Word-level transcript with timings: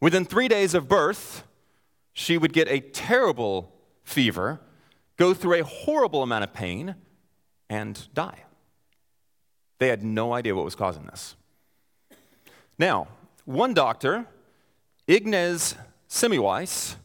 Within 0.00 0.24
three 0.24 0.48
days 0.48 0.74
of 0.74 0.88
birth, 0.88 1.44
she 2.12 2.36
would 2.38 2.52
get 2.52 2.68
a 2.68 2.80
terrible 2.80 3.72
fever, 4.04 4.60
go 5.16 5.32
through 5.34 5.54
a 5.54 5.64
horrible 5.64 6.22
amount 6.22 6.44
of 6.44 6.52
pain, 6.52 6.94
and 7.68 8.08
die. 8.14 8.44
They 9.78 9.88
had 9.88 10.02
no 10.02 10.32
idea 10.32 10.54
what 10.54 10.64
was 10.64 10.74
causing 10.74 11.04
this. 11.06 11.36
Now, 12.78 13.08
one 13.44 13.74
doctor, 13.74 14.26
Ignaz 15.06 15.76
Semmelweis, 16.08 16.96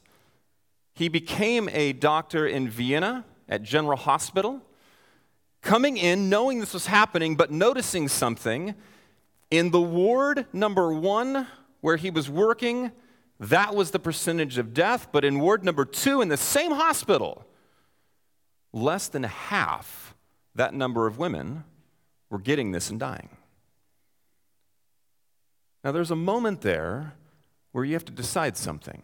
he 0.93 1.07
became 1.07 1.69
a 1.69 1.93
doctor 1.93 2.45
in 2.45 2.69
Vienna 2.69 3.25
at 3.47 3.63
General 3.63 3.97
Hospital, 3.97 4.61
coming 5.61 5.97
in 5.97 6.29
knowing 6.29 6.59
this 6.59 6.73
was 6.73 6.87
happening, 6.87 7.35
but 7.35 7.51
noticing 7.51 8.07
something. 8.07 8.75
In 9.49 9.71
the 9.71 9.81
ward 9.81 10.45
number 10.53 10.93
one, 10.93 11.47
where 11.81 11.97
he 11.97 12.09
was 12.09 12.29
working, 12.29 12.91
that 13.39 13.75
was 13.75 13.91
the 13.91 13.99
percentage 13.99 14.57
of 14.57 14.73
death. 14.73 15.09
But 15.11 15.25
in 15.25 15.39
ward 15.39 15.63
number 15.63 15.83
two, 15.85 16.21
in 16.21 16.29
the 16.29 16.37
same 16.37 16.71
hospital, 16.71 17.45
less 18.71 19.07
than 19.07 19.23
half 19.23 20.15
that 20.55 20.73
number 20.73 21.07
of 21.07 21.17
women 21.17 21.63
were 22.29 22.39
getting 22.39 22.71
this 22.71 22.89
and 22.89 22.99
dying. 22.99 23.29
Now, 25.83 25.91
there's 25.91 26.11
a 26.11 26.15
moment 26.15 26.61
there 26.61 27.13
where 27.71 27.83
you 27.83 27.93
have 27.93 28.05
to 28.05 28.11
decide 28.11 28.55
something. 28.55 29.03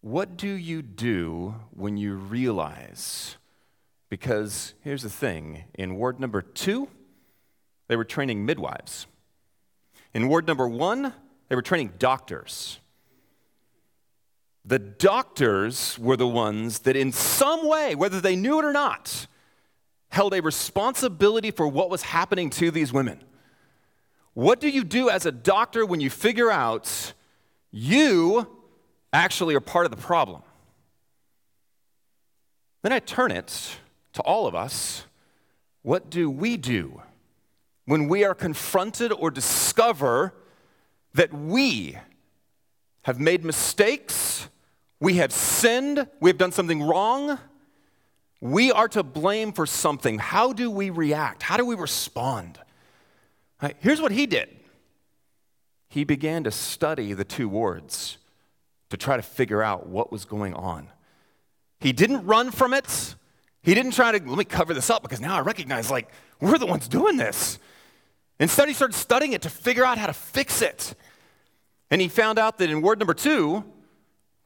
What 0.00 0.36
do 0.36 0.48
you 0.48 0.82
do 0.82 1.54
when 1.70 1.96
you 1.96 2.14
realize? 2.14 3.36
Because 4.08 4.74
here's 4.80 5.02
the 5.02 5.10
thing 5.10 5.64
in 5.74 5.96
ward 5.96 6.20
number 6.20 6.42
two, 6.42 6.88
they 7.88 7.96
were 7.96 8.04
training 8.04 8.44
midwives. 8.44 9.06
In 10.16 10.28
ward 10.28 10.46
number 10.46 10.66
one, 10.66 11.12
they 11.50 11.54
were 11.54 11.60
training 11.60 11.92
doctors. 11.98 12.80
The 14.64 14.78
doctors 14.78 15.98
were 15.98 16.16
the 16.16 16.26
ones 16.26 16.78
that, 16.80 16.96
in 16.96 17.12
some 17.12 17.68
way, 17.68 17.94
whether 17.94 18.18
they 18.18 18.34
knew 18.34 18.58
it 18.58 18.64
or 18.64 18.72
not, 18.72 19.26
held 20.08 20.32
a 20.32 20.40
responsibility 20.40 21.50
for 21.50 21.68
what 21.68 21.90
was 21.90 22.00
happening 22.00 22.48
to 22.48 22.70
these 22.70 22.94
women. 22.94 23.22
What 24.32 24.58
do 24.58 24.70
you 24.70 24.84
do 24.84 25.10
as 25.10 25.26
a 25.26 25.30
doctor 25.30 25.84
when 25.84 26.00
you 26.00 26.08
figure 26.08 26.50
out 26.50 27.12
you 27.70 28.48
actually 29.12 29.54
are 29.54 29.60
part 29.60 29.84
of 29.84 29.90
the 29.90 29.98
problem? 29.98 30.40
Then 32.80 32.94
I 32.94 33.00
turn 33.00 33.32
it 33.32 33.76
to 34.14 34.22
all 34.22 34.46
of 34.46 34.54
us. 34.54 35.04
What 35.82 36.08
do 36.08 36.30
we 36.30 36.56
do 36.56 37.02
when 37.86 38.08
we 38.08 38.24
are 38.24 38.34
confronted 38.34 39.12
or 39.12 39.30
discover 39.30 40.34
that 41.14 41.32
we 41.32 41.96
have 43.04 43.18
made 43.18 43.44
mistakes, 43.44 44.48
we 45.00 45.14
have 45.14 45.32
sinned, 45.32 46.06
we 46.20 46.28
have 46.28 46.38
done 46.38 46.52
something 46.52 46.82
wrong? 46.82 47.38
We 48.40 48.70
are 48.70 48.88
to 48.88 49.02
blame 49.02 49.52
for 49.52 49.64
something. 49.64 50.18
How 50.18 50.52
do 50.52 50.70
we 50.70 50.90
react? 50.90 51.42
How 51.42 51.56
do 51.56 51.64
we 51.64 51.76
respond? 51.76 52.58
Right, 53.62 53.76
here's 53.80 54.00
what 54.00 54.12
he 54.12 54.26
did 54.26 54.50
he 55.88 56.04
began 56.04 56.44
to 56.44 56.50
study 56.50 57.14
the 57.14 57.24
two 57.24 57.48
wards 57.48 58.18
to 58.90 58.96
try 58.96 59.16
to 59.16 59.22
figure 59.22 59.62
out 59.62 59.86
what 59.86 60.12
was 60.12 60.24
going 60.24 60.52
on. 60.52 60.88
He 61.80 61.92
didn't 61.92 62.26
run 62.26 62.50
from 62.50 62.74
it. 62.74 63.14
He 63.62 63.74
didn't 63.74 63.92
try 63.92 64.12
to, 64.12 64.28
let 64.28 64.38
me 64.38 64.44
cover 64.44 64.74
this 64.74 64.90
up 64.90 65.02
because 65.02 65.20
now 65.20 65.36
I 65.36 65.40
recognize, 65.40 65.90
like, 65.90 66.10
we're 66.40 66.58
the 66.58 66.66
ones 66.66 66.86
doing 66.86 67.16
this. 67.16 67.58
Instead, 68.38 68.68
he 68.68 68.74
started 68.74 68.94
studying 68.94 69.32
it 69.32 69.42
to 69.42 69.50
figure 69.50 69.84
out 69.84 69.98
how 69.98 70.06
to 70.06 70.12
fix 70.12 70.60
it. 70.62 70.94
And 71.90 72.00
he 72.00 72.08
found 72.08 72.38
out 72.38 72.58
that 72.58 72.70
in 72.70 72.82
ward 72.82 72.98
number 72.98 73.14
two, 73.14 73.64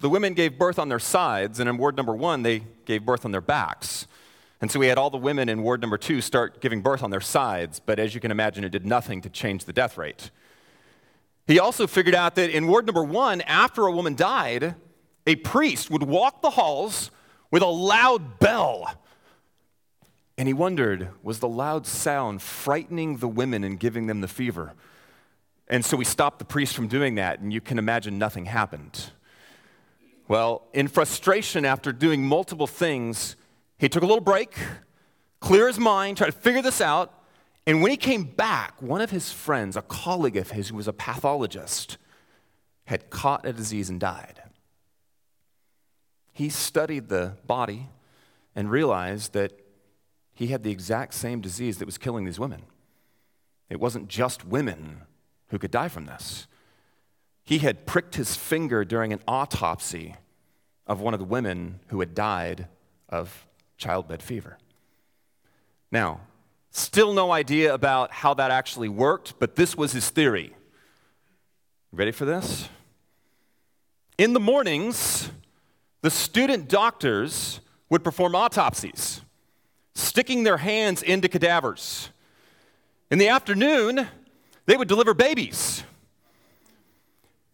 the 0.00 0.08
women 0.08 0.34
gave 0.34 0.58
birth 0.58 0.78
on 0.78 0.88
their 0.88 0.98
sides, 0.98 1.60
and 1.60 1.69
in 1.69 1.77
ward 1.77 1.97
number 1.97 2.14
one, 2.14 2.42
they 2.42 2.62
gave 2.84 3.05
birth 3.05 3.24
on 3.24 3.32
their 3.32 3.41
backs. 3.41 4.06
And 4.60 4.70
so 4.70 4.78
we 4.78 4.88
had 4.88 4.98
all 4.98 5.10
the 5.10 5.16
women 5.16 5.48
in 5.48 5.62
ward 5.62 5.81
number 5.81 5.98
two 5.98 6.20
start 6.20 6.60
giving 6.60 6.82
birth 6.82 7.03
on 7.03 7.10
their 7.10 7.20
sides, 7.20 7.81
but 7.81 7.98
as 7.98 8.15
you 8.15 8.20
can 8.20 8.31
imagine, 8.31 8.65
it 8.65 8.70
did 8.70 8.87
nothing 8.87 9.22
to 9.22 9.31
change 9.31 9.65
the 9.65 9.72
death 9.72 9.97
rate. 9.97 10.31
He 11.47 11.59
also 11.59 11.86
figured 11.86 12.15
out 12.15 12.34
that 12.36 12.50
in 12.50 12.66
ward 12.66 12.86
number 12.86 13.03
one, 13.03 13.41
after 13.42 13.86
a 13.86 13.92
woman 13.92 14.15
died, 14.15 14.75
a 15.26 15.36
priest 15.36 15.91
would 15.91 16.03
walk 16.03 16.42
the 16.42 16.50
halls 16.50 17.10
with 17.50 17.62
a 17.62 17.66
loud 17.66 18.38
bell. 18.38 19.00
And 20.41 20.47
he 20.47 20.55
wondered, 20.55 21.11
was 21.23 21.41
the 21.41 21.49
loud 21.51 21.87
sound 21.87 22.41
frightening 22.41 23.19
the 23.19 23.28
women 23.28 23.62
and 23.62 23.78
giving 23.78 24.06
them 24.06 24.23
the 24.23 24.27
fever? 24.27 24.73
And 25.69 25.84
so 25.84 25.99
we 25.99 26.06
stopped 26.06 26.39
the 26.39 26.47
priest 26.47 26.75
from 26.75 26.89
doing 26.89 27.17
that, 27.17 27.41
and 27.41 27.53
you 27.53 27.61
can 27.61 27.78
imagine 27.78 28.17
nothing 28.17 28.47
happened. 28.47 29.11
Well, 30.28 30.67
in 30.73 30.89
frustration 30.89 31.67
after 31.67 31.93
doing 31.93 32.25
multiple 32.25 32.67
things, 32.67 33.37
he 33.77 33.91
took 33.91 34.03
a 34.03 34.06
little 34.06 34.23
break, 34.23 34.56
clear 35.41 35.67
his 35.67 35.78
mind, 35.78 36.17
tried 36.17 36.28
to 36.28 36.33
figure 36.33 36.62
this 36.62 36.81
out. 36.81 37.12
And 37.67 37.83
when 37.83 37.91
he 37.91 37.99
came 37.99 38.25
back, 38.25 38.81
one 38.81 39.03
of 39.03 39.11
his 39.11 39.31
friends, 39.31 39.77
a 39.77 39.83
colleague 39.83 40.39
of 40.39 40.53
his 40.53 40.71
who 40.71 40.77
was 40.77 40.89
a 40.89 40.95
pathologist, 40.95 41.99
had 42.87 43.11
caught 43.11 43.45
a 43.45 43.53
disease 43.53 43.91
and 43.91 44.01
died. 44.01 44.41
He 46.33 46.49
studied 46.49 47.11
the 47.11 47.37
body 47.47 47.89
and 48.57 48.71
realized 48.71 49.34
that 49.34 49.59
he 50.41 50.47
had 50.47 50.62
the 50.62 50.71
exact 50.71 51.12
same 51.12 51.43
disease 51.43 51.77
that 51.77 51.84
was 51.84 51.99
killing 51.99 52.25
these 52.25 52.41
women. 52.41 52.62
It 53.69 53.78
wasn't 53.78 54.09
just 54.09 54.43
women 54.43 55.03
who 55.49 55.59
could 55.59 55.71
die 55.71 55.89
from 55.89 56.06
this. 56.06 56.47
He 57.45 57.59
had 57.59 57.84
pricked 57.84 58.15
his 58.15 58.37
finger 58.37 58.83
during 58.83 59.12
an 59.12 59.21
autopsy 59.28 60.17
of 60.87 60.99
one 60.99 61.12
of 61.12 61.21
the 61.21 61.27
women 61.27 61.81
who 61.89 62.01
had 62.01 62.15
died 62.15 62.69
of 63.11 63.47
childbed 63.77 64.23
fever. 64.23 64.56
Now, 65.93 66.23
still 66.71 67.12
no 67.12 67.33
idea 67.33 67.75
about 67.75 68.11
how 68.11 68.33
that 68.33 68.51
actually 68.51 68.89
worked, 68.89 69.39
but 69.39 69.57
this 69.57 69.77
was 69.77 69.93
his 69.93 70.09
theory. 70.09 70.55
Ready 71.93 72.12
for 72.12 72.25
this? 72.25 72.71
In 74.17 74.33
the 74.33 74.41
mornings, 74.41 75.31
the 76.01 76.11
student 76.11 76.67
doctors 76.67 77.61
would 77.91 78.03
perform 78.03 78.34
autopsies, 78.34 79.21
sticking 79.95 80.45
their 80.45 80.56
hands 80.56 81.03
into 81.03 81.28
cadavers. 81.28 82.11
In 83.11 83.19
the 83.19 83.28
afternoon, 83.28 84.06
they 84.67 84.77
would 84.77 84.89
deliver 84.89 85.15
babies. 85.15 85.83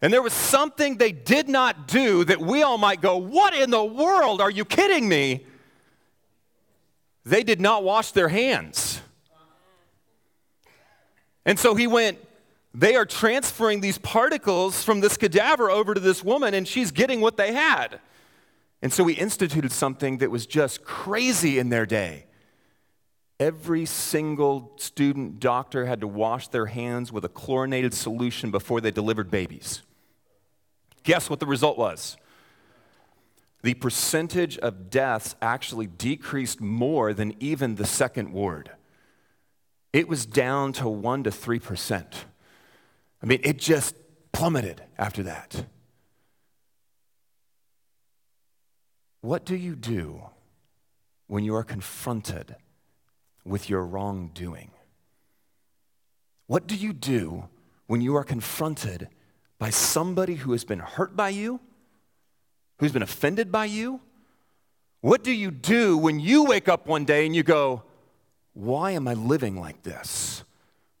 And 0.01 0.13
there 0.13 0.21
was 0.21 0.33
something 0.33 0.97
they 0.97 1.11
did 1.11 1.49
not 1.49 1.87
do 1.87 2.23
that 2.25 2.39
we 2.39 2.61
all 2.61 2.77
might 2.77 3.01
go, 3.01 3.17
What 3.17 3.55
in 3.55 3.71
the 3.71 3.83
world? 3.83 4.41
Are 4.41 4.51
you 4.51 4.65
kidding 4.65 5.09
me? 5.09 5.45
they 7.27 7.43
did 7.43 7.59
not 7.59 7.83
wash 7.83 8.11
their 8.11 8.29
hands. 8.29 9.01
And 11.45 11.59
so 11.59 11.75
he 11.75 11.85
went, 11.85 12.19
they 12.73 12.95
are 12.95 13.05
transferring 13.05 13.81
these 13.81 13.97
particles 13.97 14.83
from 14.83 15.01
this 15.01 15.17
cadaver 15.17 15.69
over 15.69 15.93
to 15.93 15.99
this 15.99 16.23
woman, 16.23 16.53
and 16.53 16.67
she's 16.67 16.91
getting 16.91 17.19
what 17.19 17.35
they 17.35 17.53
had. 17.53 17.99
And 18.81 18.93
so 18.93 19.05
he 19.05 19.15
instituted 19.15 19.71
something 19.71 20.19
that 20.19 20.31
was 20.31 20.45
just 20.45 20.83
crazy 20.83 21.59
in 21.59 21.69
their 21.69 21.85
day. 21.85 22.26
Every 23.39 23.85
single 23.85 24.73
student 24.77 25.39
doctor 25.39 25.85
had 25.85 26.01
to 26.01 26.07
wash 26.07 26.47
their 26.47 26.65
hands 26.65 27.11
with 27.11 27.23
a 27.23 27.29
chlorinated 27.29 27.93
solution 27.93 28.49
before 28.49 28.81
they 28.81 28.91
delivered 28.91 29.29
babies. 29.29 29.83
Guess 31.03 31.29
what 31.29 31.39
the 31.39 31.45
result 31.45 31.77
was? 31.77 32.17
the 33.63 33.73
percentage 33.73 34.57
of 34.59 34.89
deaths 34.89 35.35
actually 35.41 35.87
decreased 35.87 36.61
more 36.61 37.13
than 37.13 37.33
even 37.39 37.75
the 37.75 37.85
second 37.85 38.31
ward. 38.31 38.71
It 39.91 40.07
was 40.07 40.25
down 40.25 40.73
to 40.73 40.83
1% 40.83 41.23
to 41.23 41.31
3%. 41.31 42.05
I 43.21 43.25
mean, 43.25 43.41
it 43.43 43.57
just 43.57 43.95
plummeted 44.31 44.83
after 44.97 45.23
that. 45.23 45.65
What 49.21 49.43
do 49.43 49.55
you 49.55 49.75
do 49.75 50.21
when 51.25 51.43
you 51.43 51.55
are 51.55 51.63
confronted 51.63 52.55
with 53.47 53.69
your 53.69 53.85
wrongdoing? 53.85 54.71
What 56.47 56.67
do 56.67 56.75
you 56.75 56.93
do 56.93 57.49
when 57.87 58.01
you 58.01 58.15
are 58.15 58.23
confronted 58.23 59.09
by 59.59 59.69
somebody 59.69 60.35
who 60.35 60.51
has 60.51 60.63
been 60.63 60.79
hurt 60.79 61.15
by 61.15 61.29
you 61.29 61.59
who's 62.79 62.91
been 62.91 63.01
offended 63.01 63.51
by 63.51 63.65
you? 63.65 64.01
What 65.01 65.23
do 65.23 65.31
you 65.31 65.51
do 65.51 65.97
when 65.97 66.19
you 66.19 66.43
wake 66.43 66.67
up 66.67 66.87
one 66.87 67.05
day 67.05 67.25
and 67.25 67.35
you 67.35 67.43
go, 67.43 67.83
Why 68.53 68.91
am 68.91 69.07
I 69.07 69.13
living 69.13 69.59
like 69.59 69.83
this? 69.83 70.43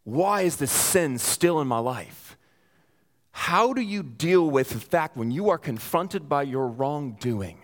Why 0.03 0.41
is 0.41 0.57
this 0.57 0.71
sin 0.71 1.17
still 1.17 1.59
in 1.59 1.67
my 1.67 1.79
life? 1.79 2.37
How 3.31 3.73
do 3.73 3.81
you 3.81 4.01
deal 4.01 4.49
with 4.49 4.69
the 4.69 4.79
fact 4.79 5.17
when 5.17 5.31
you 5.31 5.49
are 5.49 5.57
confronted 5.57 6.27
by 6.27 6.43
your 6.43 6.67
wrongdoing? 6.67 7.59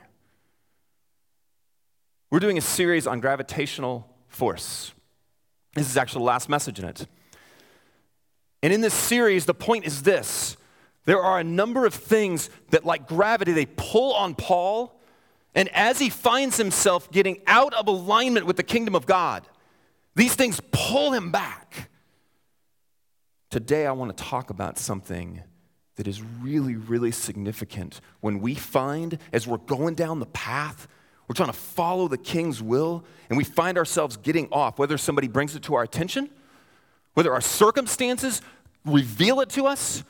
We're 2.29 2.39
doing 2.39 2.57
a 2.57 2.61
series 2.61 3.07
on 3.07 3.19
gravitational 3.19 4.12
force. 4.35 4.93
This 5.75 5.89
is 5.89 5.97
actually 5.97 6.19
the 6.19 6.25
last 6.25 6.49
message 6.49 6.79
in 6.79 6.85
it. 6.85 7.07
And 8.61 8.71
in 8.71 8.81
this 8.81 8.93
series, 8.93 9.45
the 9.45 9.53
point 9.53 9.85
is 9.85 10.03
this 10.03 10.57
There 11.05 11.21
are 11.21 11.39
a 11.39 11.43
number 11.43 11.85
of 11.85 11.93
things 11.93 12.49
that, 12.69 12.85
like 12.85 13.07
gravity, 13.07 13.51
they 13.51 13.65
pull 13.65 14.13
on 14.13 14.35
Paul. 14.35 14.99
And 15.55 15.69
as 15.69 15.99
he 15.99 16.09
finds 16.09 16.57
himself 16.57 17.11
getting 17.11 17.39
out 17.45 17.75
of 17.75 17.87
alignment 17.87 18.47
with 18.47 18.57
the 18.57 18.63
kingdom 18.63 18.95
of 18.95 19.05
God, 19.05 19.47
these 20.15 20.33
things 20.33 20.59
pull 20.71 21.11
him 21.11 21.31
back. 21.31 21.91
Today, 23.51 23.85
I 23.85 23.91
want 23.91 24.15
to 24.17 24.23
talk 24.23 24.49
about 24.49 24.79
something 24.79 25.43
that 25.95 26.07
is 26.07 26.23
really, 26.23 26.75
really 26.75 27.11
significant 27.11 28.01
when 28.19 28.39
we 28.39 28.55
find, 28.55 29.19
as 29.31 29.45
we're 29.45 29.57
going 29.57 29.93
down 29.93 30.19
the 30.19 30.25
path, 30.25 30.87
we're 31.27 31.35
trying 31.35 31.49
to 31.49 31.57
follow 31.57 32.07
the 32.07 32.17
king's 32.17 32.61
will, 32.61 33.03
and 33.29 33.37
we 33.37 33.43
find 33.43 33.77
ourselves 33.77 34.17
getting 34.17 34.47
off, 34.51 34.77
whether 34.77 34.97
somebody 34.97 35.27
brings 35.27 35.55
it 35.55 35.63
to 35.63 35.75
our 35.75 35.83
attention, 35.83 36.29
whether 37.13 37.33
our 37.33 37.41
circumstances 37.41 38.41
reveal 38.85 39.39
it 39.39 39.49
to 39.49 39.65
us, 39.65 40.03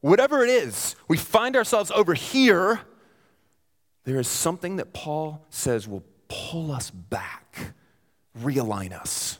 whatever 0.00 0.44
it 0.44 0.50
is, 0.50 0.94
we 1.08 1.16
find 1.16 1.56
ourselves 1.56 1.90
over 1.90 2.14
here. 2.14 2.80
There 4.04 4.18
is 4.18 4.28
something 4.28 4.76
that 4.76 4.92
Paul 4.92 5.44
says 5.50 5.88
will 5.88 6.04
pull 6.28 6.70
us 6.70 6.90
back, 6.90 7.74
realign 8.40 8.92
us. 8.92 9.38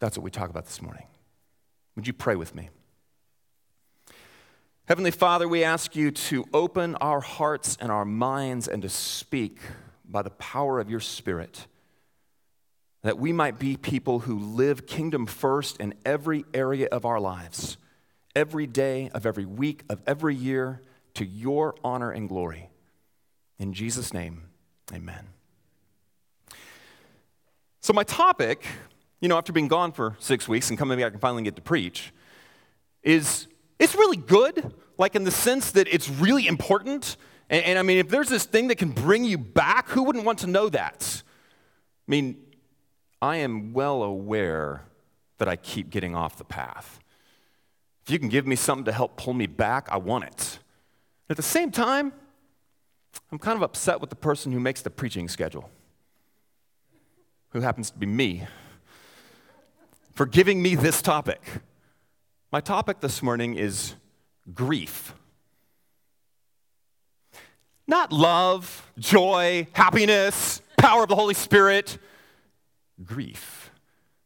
That's 0.00 0.16
what 0.16 0.24
we 0.24 0.30
talk 0.30 0.50
about 0.50 0.66
this 0.66 0.82
morning. 0.82 1.06
Would 1.96 2.06
you 2.06 2.12
pray 2.12 2.36
with 2.36 2.54
me? 2.54 2.68
Heavenly 4.88 5.10
Father, 5.10 5.46
we 5.46 5.64
ask 5.64 5.94
you 5.94 6.10
to 6.10 6.46
open 6.54 6.94
our 6.94 7.20
hearts 7.20 7.76
and 7.78 7.92
our 7.92 8.06
minds 8.06 8.68
and 8.68 8.80
to 8.80 8.88
speak 8.88 9.58
by 10.08 10.22
the 10.22 10.30
power 10.30 10.80
of 10.80 10.88
your 10.88 10.98
Spirit, 10.98 11.66
that 13.02 13.18
we 13.18 13.30
might 13.30 13.58
be 13.58 13.76
people 13.76 14.20
who 14.20 14.38
live 14.38 14.86
kingdom 14.86 15.26
first 15.26 15.76
in 15.76 15.92
every 16.06 16.46
area 16.54 16.88
of 16.90 17.04
our 17.04 17.20
lives, 17.20 17.76
every 18.34 18.66
day 18.66 19.10
of 19.12 19.26
every 19.26 19.44
week 19.44 19.84
of 19.90 20.00
every 20.06 20.34
year, 20.34 20.80
to 21.12 21.26
your 21.26 21.74
honor 21.84 22.10
and 22.10 22.26
glory. 22.26 22.70
In 23.58 23.74
Jesus' 23.74 24.14
name, 24.14 24.44
amen. 24.90 25.26
So, 27.82 27.92
my 27.92 28.04
topic, 28.04 28.64
you 29.20 29.28
know, 29.28 29.36
after 29.36 29.52
being 29.52 29.68
gone 29.68 29.92
for 29.92 30.16
six 30.18 30.48
weeks 30.48 30.70
and 30.70 30.78
coming 30.78 30.98
back 30.98 31.12
and 31.12 31.20
finally 31.20 31.42
get 31.42 31.56
to 31.56 31.62
preach, 31.62 32.10
is 33.02 33.48
it's 33.78 33.94
really 33.94 34.16
good, 34.16 34.74
like 34.96 35.14
in 35.14 35.24
the 35.24 35.30
sense 35.30 35.70
that 35.72 35.88
it's 35.88 36.08
really 36.08 36.46
important. 36.46 37.16
And, 37.50 37.64
and, 37.64 37.78
I 37.78 37.82
mean, 37.82 37.98
if 37.98 38.08
there's 38.08 38.28
this 38.28 38.44
thing 38.44 38.68
that 38.68 38.76
can 38.76 38.90
bring 38.90 39.24
you 39.24 39.38
back, 39.38 39.88
who 39.88 40.02
wouldn't 40.02 40.24
want 40.24 40.40
to 40.40 40.46
know 40.46 40.68
that? 40.68 41.22
I 42.06 42.10
mean, 42.10 42.36
I 43.22 43.36
am 43.36 43.72
well 43.72 44.02
aware 44.02 44.84
that 45.38 45.48
I 45.48 45.56
keep 45.56 45.90
getting 45.90 46.14
off 46.14 46.36
the 46.36 46.44
path. 46.44 47.00
If 48.04 48.10
you 48.10 48.18
can 48.18 48.28
give 48.28 48.46
me 48.46 48.56
something 48.56 48.84
to 48.86 48.92
help 48.92 49.16
pull 49.16 49.34
me 49.34 49.46
back, 49.46 49.88
I 49.90 49.96
want 49.98 50.24
it. 50.24 50.58
At 51.30 51.36
the 51.36 51.42
same 51.42 51.70
time, 51.70 52.12
I'm 53.30 53.38
kind 53.38 53.56
of 53.56 53.62
upset 53.62 54.00
with 54.00 54.10
the 54.10 54.16
person 54.16 54.52
who 54.52 54.60
makes 54.60 54.82
the 54.82 54.90
preaching 54.90 55.28
schedule, 55.28 55.70
who 57.50 57.60
happens 57.60 57.90
to 57.90 57.98
be 57.98 58.06
me, 58.06 58.46
for 60.14 60.26
giving 60.26 60.62
me 60.62 60.74
this 60.74 61.02
topic. 61.02 61.42
My 62.50 62.62
topic 62.62 63.00
this 63.00 63.22
morning 63.22 63.56
is 63.56 63.94
grief. 64.54 65.12
Not 67.86 68.10
love, 68.10 68.90
joy, 68.98 69.66
happiness, 69.72 70.62
power 70.78 71.02
of 71.02 71.10
the 71.10 71.14
Holy 71.14 71.34
Spirit, 71.34 71.98
grief. 73.04 73.70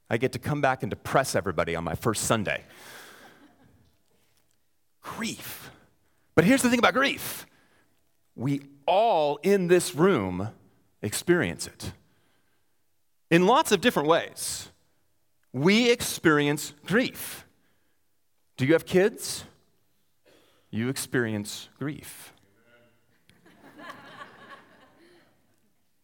I 0.08 0.19
get 0.19 0.32
to 0.32 0.38
come 0.38 0.60
back 0.60 0.84
and 0.84 0.90
depress 0.90 1.34
everybody 1.34 1.74
on 1.74 1.82
my 1.82 1.96
first 1.96 2.24
Sunday. 2.24 2.62
grief. 5.00 5.72
But 6.36 6.44
here's 6.44 6.62
the 6.62 6.70
thing 6.70 6.78
about 6.78 6.94
grief 6.94 7.44
we 8.36 8.62
all 8.86 9.40
in 9.42 9.66
this 9.66 9.96
room 9.96 10.50
experience 11.02 11.66
it 11.66 11.92
in 13.32 13.46
lots 13.46 13.72
of 13.72 13.80
different 13.80 14.06
ways. 14.06 14.68
We 15.52 15.90
experience 15.90 16.72
grief. 16.86 17.41
Do 18.56 18.66
you 18.66 18.72
have 18.72 18.87
kids? 18.87 19.44
You 20.70 20.88
experience 20.88 21.69
grief. 21.78 22.32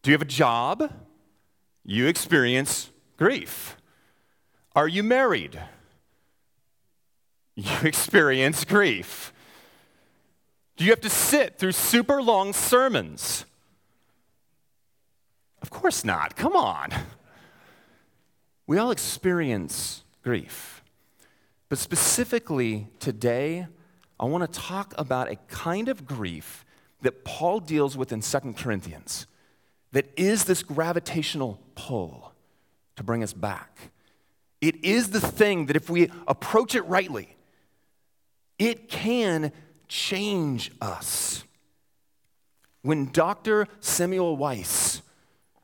Do 0.02 0.10
you 0.10 0.14
have 0.14 0.22
a 0.22 0.26
job? 0.26 0.92
You 1.84 2.06
experience 2.06 2.90
grief. 3.16 3.76
Are 4.74 4.88
you 4.88 5.02
married? 5.02 5.60
You 7.56 7.72
experience 7.82 8.64
grief. 8.64 9.32
Do 10.76 10.84
you 10.84 10.90
have 10.90 11.00
to 11.00 11.10
sit 11.10 11.58
through 11.58 11.72
super 11.72 12.22
long 12.22 12.52
sermons? 12.52 13.44
Of 15.60 15.70
course 15.70 16.04
not. 16.04 16.36
Come 16.36 16.54
on. 16.54 16.90
We 18.66 18.78
all 18.78 18.90
experience 18.90 20.04
grief. 20.22 20.84
But 21.68 21.78
specifically 21.78 22.88
today, 22.98 23.66
I 24.18 24.24
want 24.24 24.50
to 24.50 24.60
talk 24.60 24.94
about 24.96 25.30
a 25.30 25.36
kind 25.48 25.88
of 25.88 26.06
grief 26.06 26.64
that 27.02 27.24
Paul 27.24 27.60
deals 27.60 27.96
with 27.96 28.12
in 28.12 28.20
2 28.20 28.54
Corinthians 28.56 29.26
that 29.92 30.06
is 30.16 30.44
this 30.44 30.62
gravitational 30.62 31.60
pull 31.74 32.32
to 32.96 33.02
bring 33.02 33.22
us 33.22 33.32
back. 33.32 33.92
It 34.60 34.84
is 34.84 35.10
the 35.10 35.20
thing 35.20 35.66
that 35.66 35.76
if 35.76 35.88
we 35.88 36.10
approach 36.26 36.74
it 36.74 36.82
rightly, 36.82 37.36
it 38.58 38.88
can 38.88 39.52
change 39.86 40.72
us. 40.80 41.44
When 42.82 43.10
Dr. 43.12 43.66
Semmelweis 43.80 45.02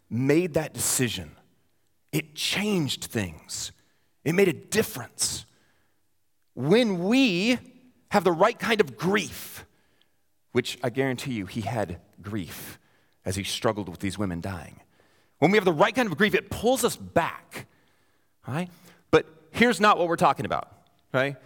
made 0.08 0.54
that 0.54 0.74
decision, 0.74 1.32
it 2.12 2.34
changed 2.34 3.04
things. 3.04 3.72
It 4.24 4.34
made 4.34 4.48
a 4.48 4.52
difference 4.52 5.44
when 6.54 7.04
we 7.04 7.58
have 8.10 8.24
the 8.24 8.32
right 8.32 8.58
kind 8.58 8.80
of 8.80 8.96
grief, 8.96 9.66
which 10.52 10.78
I 10.82 10.90
guarantee 10.90 11.32
you 11.32 11.46
he 11.46 11.62
had 11.62 12.00
grief 12.22 12.78
as 13.24 13.36
he 13.36 13.44
struggled 13.44 13.88
with 13.88 14.00
these 14.00 14.18
women 14.18 14.40
dying. 14.40 14.80
When 15.38 15.50
we 15.50 15.58
have 15.58 15.64
the 15.64 15.72
right 15.72 15.94
kind 15.94 16.10
of 16.10 16.16
grief, 16.16 16.34
it 16.34 16.50
pulls 16.50 16.84
us 16.84 16.96
back. 16.96 17.66
Right? 18.46 18.68
But 19.10 19.26
here's 19.50 19.80
not 19.80 19.98
what 19.98 20.08
we're 20.08 20.16
talking 20.16 20.46
about. 20.46 20.70
Right? 21.12 21.36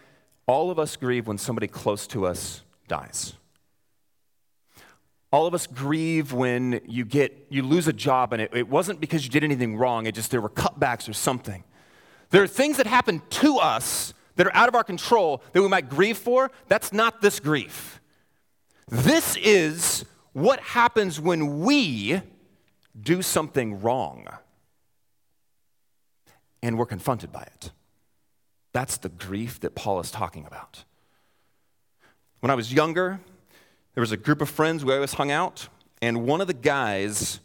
All 0.47 0.71
of 0.71 0.79
us 0.79 0.97
grieve 0.97 1.27
when 1.27 1.39
somebody 1.39 1.67
close 1.67 2.07
to 2.09 2.27
us 2.27 2.63
dies. 2.87 3.35
All 5.31 5.47
of 5.47 5.55
us 5.55 5.67
grieve 5.67 6.33
when 6.33 6.81
you 6.87 7.05
get 7.05 7.47
you 7.51 7.63
lose 7.63 7.87
a 7.87 7.93
job 7.93 8.33
and 8.33 8.41
it, 8.41 8.51
it 8.55 8.69
wasn't 8.69 8.99
because 8.99 9.25
you 9.25 9.31
did 9.31 9.45
anything 9.45 9.77
wrong, 9.77 10.07
it 10.07 10.15
just 10.15 10.31
there 10.31 10.41
were 10.41 10.49
cutbacks 10.49 11.09
or 11.09 11.13
something. 11.13 11.65
There 12.31 12.43
are 12.43 12.49
things 12.49 12.79
that 12.79 12.87
happen 12.87 13.21
to 13.31 13.59
us 13.59 14.15
that 14.39 14.47
are 14.47 14.55
out 14.55 14.69
of 14.69 14.75
our 14.75 14.85
control 14.85 15.43
that 15.53 15.61
we 15.61 15.69
might 15.69 15.91
grieve 15.91 16.17
for, 16.17 16.51
that's 16.69 16.93
not 16.93 17.21
this 17.21 17.41
grief. 17.41 18.01
This 18.89 19.37
is 19.37 20.05
what 20.33 20.61
happens 20.61 21.21
when 21.21 21.59
we 21.59 22.23
do 22.99 23.21
something 23.21 23.83
wrong 23.83 24.27
and 26.63 26.79
we're 26.79 26.87
confronted 26.87 27.33
by 27.33 27.43
it. 27.43 27.73
That's 28.73 28.97
the 28.97 29.09
grief 29.09 29.59
that 29.61 29.75
Paul 29.75 29.99
is 29.99 30.11
talking 30.11 30.47
about. 30.47 30.85
When 32.41 32.51
I 32.51 32.55
was 32.55 32.73
younger, 32.73 33.21
there 33.95 34.01
was 34.01 34.13
a 34.13 34.17
group 34.17 34.41
of 34.41 34.49
friends 34.49 34.85
we 34.85 34.95
always 34.95 35.15
hung 35.15 35.33
out, 35.33 35.69
and 36.01 36.25
one 36.25 36.41
of 36.41 36.47
the 36.47 36.55
guys, 36.55 37.41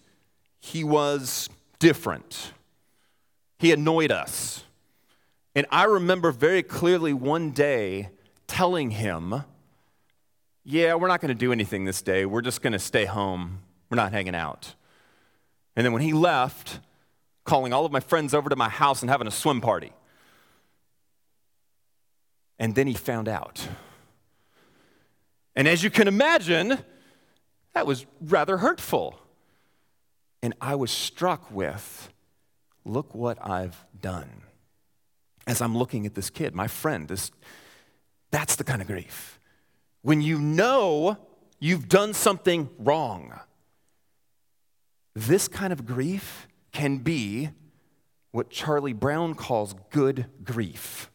he 0.59 0.83
was 0.83 1.49
different. 1.79 2.51
He 3.57 3.71
annoyed 3.71 4.11
us. 4.11 4.63
And 5.55 5.67
I 5.69 5.83
remember 5.83 6.31
very 6.31 6.63
clearly 6.63 7.13
one 7.13 7.51
day 7.51 8.09
telling 8.47 8.91
him, 8.91 9.43
Yeah, 10.63 10.95
we're 10.95 11.07
not 11.07 11.21
going 11.21 11.29
to 11.29 11.35
do 11.35 11.51
anything 11.51 11.85
this 11.85 12.01
day. 12.01 12.25
We're 12.25 12.41
just 12.41 12.61
going 12.61 12.73
to 12.73 12.79
stay 12.79 13.05
home. 13.05 13.59
We're 13.89 13.97
not 13.97 14.11
hanging 14.11 14.35
out. 14.35 14.73
And 15.75 15.85
then 15.85 15.93
when 15.93 16.01
he 16.01 16.13
left, 16.13 16.79
calling 17.43 17.73
all 17.73 17.85
of 17.85 17.91
my 17.91 17.99
friends 17.99 18.33
over 18.33 18.49
to 18.49 18.55
my 18.55 18.69
house 18.69 19.01
and 19.01 19.09
having 19.09 19.27
a 19.27 19.31
swim 19.31 19.61
party. 19.61 19.91
And 22.57 22.75
then 22.75 22.87
he 22.87 22.93
found 22.93 23.27
out. 23.27 23.67
And 25.55 25.67
as 25.67 25.83
you 25.83 25.89
can 25.89 26.07
imagine, 26.07 26.79
that 27.73 27.85
was 27.85 28.05
rather 28.21 28.57
hurtful. 28.57 29.19
And 30.41 30.53
I 30.61 30.75
was 30.75 30.91
struck 30.91 31.51
with 31.51 32.09
look 32.85 33.13
what 33.15 33.37
I've 33.45 33.85
done 34.01 34.42
as 35.47 35.61
I'm 35.61 35.77
looking 35.77 36.05
at 36.05 36.15
this 36.15 36.29
kid, 36.29 36.55
my 36.55 36.67
friend. 36.67 37.07
This, 37.07 37.31
that's 38.31 38.55
the 38.55 38.63
kind 38.63 38.81
of 38.81 38.87
grief. 38.87 39.39
When 40.01 40.21
you 40.21 40.39
know 40.39 41.17
you've 41.59 41.87
done 41.87 42.13
something 42.13 42.69
wrong, 42.77 43.39
this 45.13 45.47
kind 45.47 45.71
of 45.71 45.85
grief 45.85 46.47
can 46.71 46.97
be 46.97 47.49
what 48.31 48.49
Charlie 48.49 48.93
Brown 48.93 49.35
calls 49.35 49.75
good 49.91 50.25
grief. 50.43 51.11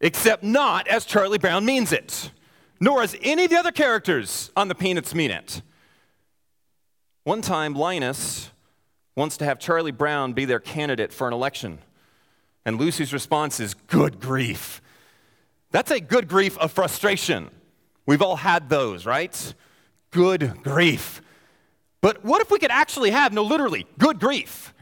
except 0.00 0.42
not 0.42 0.86
as 0.88 1.04
Charlie 1.04 1.38
Brown 1.38 1.64
means 1.64 1.92
it, 1.92 2.30
nor 2.80 3.02
as 3.02 3.16
any 3.22 3.44
of 3.44 3.50
the 3.50 3.56
other 3.56 3.72
characters 3.72 4.50
on 4.56 4.68
the 4.68 4.74
Peanuts 4.74 5.14
mean 5.14 5.30
it. 5.30 5.62
One 7.24 7.42
time, 7.42 7.74
Linus 7.74 8.50
wants 9.16 9.36
to 9.38 9.44
have 9.44 9.58
Charlie 9.58 9.90
Brown 9.90 10.32
be 10.32 10.44
their 10.44 10.60
candidate 10.60 11.12
for 11.12 11.26
an 11.26 11.34
election. 11.34 11.78
And 12.64 12.78
Lucy's 12.78 13.12
response 13.12 13.60
is, 13.60 13.74
Good 13.74 14.20
grief. 14.20 14.80
That's 15.70 15.90
a 15.90 16.00
good 16.00 16.28
grief 16.28 16.56
of 16.58 16.72
frustration. 16.72 17.50
We've 18.06 18.22
all 18.22 18.36
had 18.36 18.68
those, 18.68 19.04
right? 19.04 19.54
Good 20.10 20.62
grief. 20.62 21.20
But 22.00 22.24
what 22.24 22.40
if 22.40 22.50
we 22.50 22.58
could 22.58 22.70
actually 22.70 23.10
have, 23.10 23.32
no, 23.32 23.42
literally, 23.42 23.86
good 23.98 24.18
grief? 24.18 24.72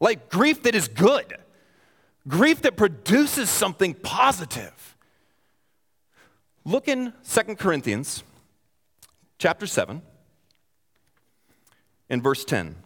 Like 0.00 0.30
grief 0.30 0.62
that 0.62 0.74
is 0.74 0.88
good, 0.88 1.36
grief 2.26 2.62
that 2.62 2.76
produces 2.76 3.50
something 3.50 3.94
positive. 3.94 4.96
Look 6.64 6.88
in 6.88 7.12
2 7.28 7.56
Corinthians 7.56 8.22
chapter 9.38 9.66
7 9.66 10.00
in 12.08 12.22
verse 12.22 12.44
10. 12.44 12.76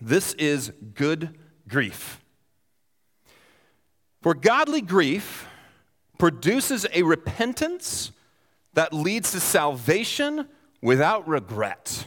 This 0.00 0.32
is 0.34 0.72
good 0.94 1.38
grief. 1.68 2.23
For 4.24 4.32
godly 4.32 4.80
grief 4.80 5.46
produces 6.16 6.86
a 6.94 7.02
repentance 7.02 8.10
that 8.72 8.94
leads 8.94 9.32
to 9.32 9.38
salvation 9.38 10.48
without 10.80 11.28
regret. 11.28 12.06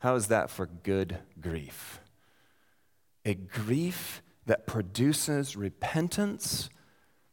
How 0.00 0.14
is 0.14 0.26
that 0.26 0.50
for 0.50 0.66
good 0.66 1.16
grief? 1.40 2.00
A 3.24 3.32
grief 3.32 4.20
that 4.44 4.66
produces 4.66 5.56
repentance 5.56 6.68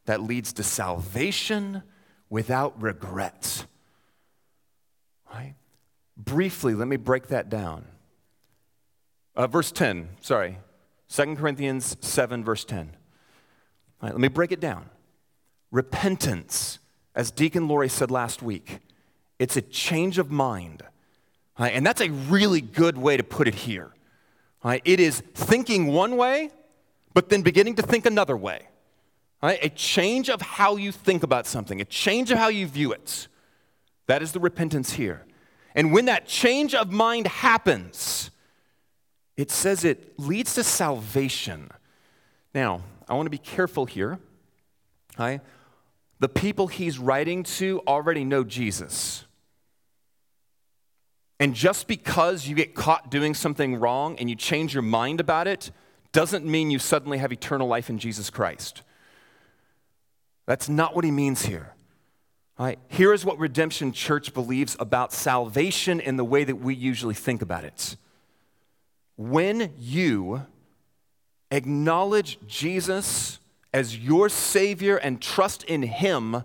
that 0.06 0.22
leads 0.22 0.54
to 0.54 0.62
salvation 0.62 1.82
without 2.30 2.80
regret. 2.80 3.66
Right? 5.30 5.56
Briefly, 6.16 6.74
let 6.74 6.88
me 6.88 6.96
break 6.96 7.26
that 7.26 7.50
down. 7.50 7.84
Uh, 9.36 9.46
verse 9.46 9.70
10, 9.72 10.08
sorry, 10.22 10.56
2 11.10 11.36
Corinthians 11.36 11.98
7, 12.00 12.42
verse 12.42 12.64
10. 12.64 12.96
Let 14.02 14.18
me 14.18 14.28
break 14.28 14.52
it 14.52 14.60
down. 14.60 14.88
Repentance, 15.70 16.78
as 17.14 17.30
Deacon 17.30 17.68
Laurie 17.68 17.88
said 17.88 18.10
last 18.10 18.42
week, 18.42 18.80
it's 19.38 19.56
a 19.56 19.62
change 19.62 20.18
of 20.18 20.30
mind 20.30 20.82
Right? 21.60 21.74
And 21.74 21.84
that's 21.84 22.00
a 22.00 22.08
really 22.08 22.62
good 22.62 22.96
way 22.96 23.18
to 23.18 23.22
put 23.22 23.46
it 23.46 23.54
here. 23.54 23.92
Right? 24.64 24.80
It 24.86 24.98
is 24.98 25.20
thinking 25.34 25.88
one 25.88 26.16
way, 26.16 26.50
but 27.12 27.28
then 27.28 27.42
beginning 27.42 27.74
to 27.76 27.82
think 27.82 28.06
another 28.06 28.34
way. 28.34 28.68
Right? 29.42 29.58
A 29.62 29.68
change 29.68 30.30
of 30.30 30.40
how 30.40 30.76
you 30.76 30.90
think 30.90 31.22
about 31.22 31.46
something, 31.46 31.78
a 31.80 31.84
change 31.84 32.30
of 32.30 32.38
how 32.38 32.48
you 32.48 32.66
view 32.66 32.92
it. 32.92 33.28
That 34.06 34.22
is 34.22 34.32
the 34.32 34.40
repentance 34.40 34.92
here. 34.92 35.26
And 35.74 35.92
when 35.92 36.06
that 36.06 36.26
change 36.26 36.74
of 36.74 36.90
mind 36.90 37.26
happens, 37.26 38.30
it 39.36 39.50
says 39.50 39.84
it 39.84 40.18
leads 40.18 40.54
to 40.54 40.64
salvation. 40.64 41.70
Now, 42.54 42.82
I 43.10 43.14
want 43.14 43.26
to 43.26 43.30
be 43.30 43.38
careful 43.38 43.84
here. 43.84 44.18
The 45.18 46.28
people 46.32 46.68
he's 46.68 46.98
writing 46.98 47.42
to 47.42 47.82
already 47.86 48.24
know 48.24 48.44
Jesus. 48.44 49.24
And 51.38 51.54
just 51.54 51.88
because 51.88 52.46
you 52.46 52.54
get 52.54 52.74
caught 52.74 53.10
doing 53.10 53.34
something 53.34 53.76
wrong 53.76 54.16
and 54.18 54.30
you 54.30 54.36
change 54.36 54.74
your 54.74 54.82
mind 54.82 55.20
about 55.20 55.48
it, 55.48 55.70
doesn't 56.12 56.44
mean 56.44 56.70
you 56.70 56.78
suddenly 56.78 57.18
have 57.18 57.32
eternal 57.32 57.66
life 57.66 57.88
in 57.88 57.98
Jesus 57.98 58.30
Christ. 58.30 58.82
That's 60.46 60.68
not 60.68 60.94
what 60.94 61.04
he 61.04 61.10
means 61.10 61.46
here. 61.46 61.74
Here 62.88 63.14
is 63.14 63.24
what 63.24 63.38
Redemption 63.38 63.92
Church 63.92 64.34
believes 64.34 64.76
about 64.78 65.12
salvation 65.12 65.98
in 65.98 66.16
the 66.16 66.24
way 66.24 66.44
that 66.44 66.56
we 66.56 66.74
usually 66.74 67.14
think 67.14 67.40
about 67.40 67.64
it. 67.64 67.96
When 69.16 69.72
you 69.78 70.46
acknowledge 71.50 72.38
Jesus 72.46 73.38
as 73.72 73.98
your 73.98 74.28
Savior 74.28 74.96
and 74.96 75.20
trust 75.20 75.62
in 75.64 75.82
Him 75.82 76.44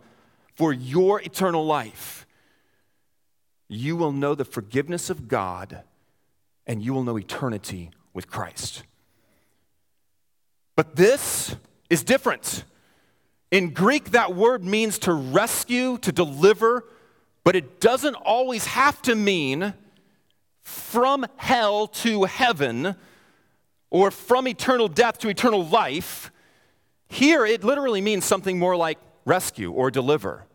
for 0.54 0.72
your 0.72 1.22
eternal 1.22 1.66
life, 1.66 2.26
you 3.68 3.96
will 3.96 4.12
know 4.12 4.36
the 4.36 4.46
forgiveness 4.46 5.10
of 5.10 5.28
God 5.28 5.82
and 6.68 6.82
you 6.82 6.94
will 6.94 7.04
know 7.04 7.18
eternity 7.18 7.92
with 8.14 8.30
Christ. 8.30 8.84
But 10.76 10.96
this 10.96 11.56
is 11.90 12.04
different. 12.04 12.64
In 13.52 13.72
Greek, 13.72 14.12
that 14.12 14.36
word 14.36 14.64
means 14.64 15.00
to 15.00 15.14
rescue, 15.14 15.98
to 16.00 16.12
deliver, 16.12 16.86
but 17.44 17.56
it 17.56 17.80
doesn't 17.80 18.16
always 18.16 18.66
have 18.66 19.02
to 19.04 19.16
mean 19.16 19.74
from 20.62 21.26
hell 21.38 21.88
to 21.88 22.24
heaven 22.24 22.96
or 23.96 24.12
from 24.12 24.48
eternal 24.48 24.88
death 24.88 25.20
to 25.20 25.30
eternal 25.30 25.66
life. 25.66 26.32
Here, 27.08 27.46
it 27.46 27.64
literally 27.64 28.02
means 28.02 28.26
something 28.26 28.60
more 28.60 28.76
like 28.76 28.98
rescue 29.26 29.72
or 29.72 29.92
deliver. 29.92 30.46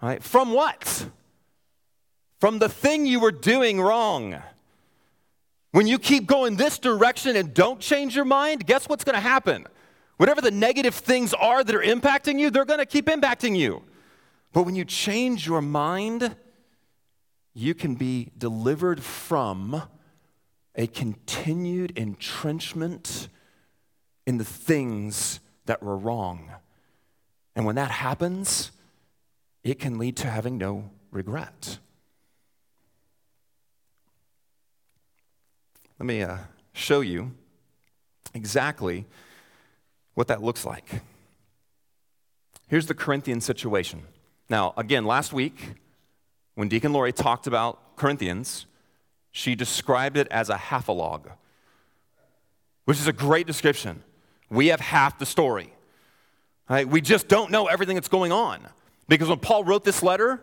Right? 0.00 0.22
From 0.22 0.52
what? 0.52 1.06
from 2.42 2.58
the 2.58 2.68
thing 2.68 3.06
you 3.06 3.20
were 3.20 3.30
doing 3.30 3.80
wrong. 3.80 4.42
When 5.70 5.86
you 5.86 5.96
keep 5.96 6.26
going 6.26 6.56
this 6.56 6.76
direction 6.76 7.36
and 7.36 7.54
don't 7.54 7.78
change 7.78 8.16
your 8.16 8.24
mind, 8.24 8.66
guess 8.66 8.88
what's 8.88 9.04
going 9.04 9.14
to 9.14 9.20
happen? 9.20 9.64
Whatever 10.16 10.40
the 10.40 10.50
negative 10.50 10.92
things 10.92 11.32
are 11.34 11.62
that 11.62 11.72
are 11.72 11.80
impacting 11.80 12.40
you, 12.40 12.50
they're 12.50 12.64
going 12.64 12.80
to 12.80 12.84
keep 12.84 13.06
impacting 13.06 13.56
you. 13.56 13.84
But 14.52 14.64
when 14.64 14.74
you 14.74 14.84
change 14.84 15.46
your 15.46 15.62
mind, 15.62 16.34
you 17.54 17.74
can 17.74 17.94
be 17.94 18.32
delivered 18.36 19.04
from 19.04 19.80
a 20.74 20.86
continued 20.86 21.96
entrenchment 21.98 23.28
in 24.26 24.38
the 24.38 24.44
things 24.44 25.40
that 25.66 25.82
were 25.82 25.96
wrong. 25.96 26.50
And 27.54 27.66
when 27.66 27.74
that 27.76 27.90
happens, 27.90 28.70
it 29.62 29.78
can 29.78 29.98
lead 29.98 30.16
to 30.18 30.28
having 30.28 30.58
no 30.58 30.90
regret. 31.10 31.78
Let 35.98 36.06
me 36.06 36.22
uh, 36.22 36.38
show 36.72 37.00
you 37.00 37.32
exactly 38.34 39.06
what 40.14 40.28
that 40.28 40.42
looks 40.42 40.64
like. 40.64 41.02
Here's 42.66 42.86
the 42.86 42.94
Corinthian 42.94 43.40
situation. 43.40 44.02
Now, 44.48 44.72
again, 44.76 45.04
last 45.04 45.32
week, 45.32 45.74
when 46.54 46.68
Deacon 46.68 46.92
Laurie 46.92 47.12
talked 47.12 47.46
about 47.46 47.96
Corinthians, 47.96 48.66
she 49.32 49.54
described 49.54 50.16
it 50.16 50.28
as 50.30 50.50
a 50.50 50.56
half-a-log, 50.56 51.30
which 52.84 53.00
is 53.00 53.06
a 53.06 53.12
great 53.12 53.46
description. 53.46 54.02
We 54.50 54.68
have 54.68 54.80
half 54.80 55.18
the 55.18 55.26
story. 55.26 55.72
Right? 56.68 56.86
We 56.86 57.00
just 57.00 57.28
don't 57.28 57.50
know 57.50 57.66
everything 57.66 57.96
that's 57.96 58.08
going 58.08 58.32
on. 58.32 58.66
Because 59.08 59.28
when 59.28 59.38
Paul 59.40 59.64
wrote 59.64 59.84
this 59.84 60.02
letter, 60.02 60.40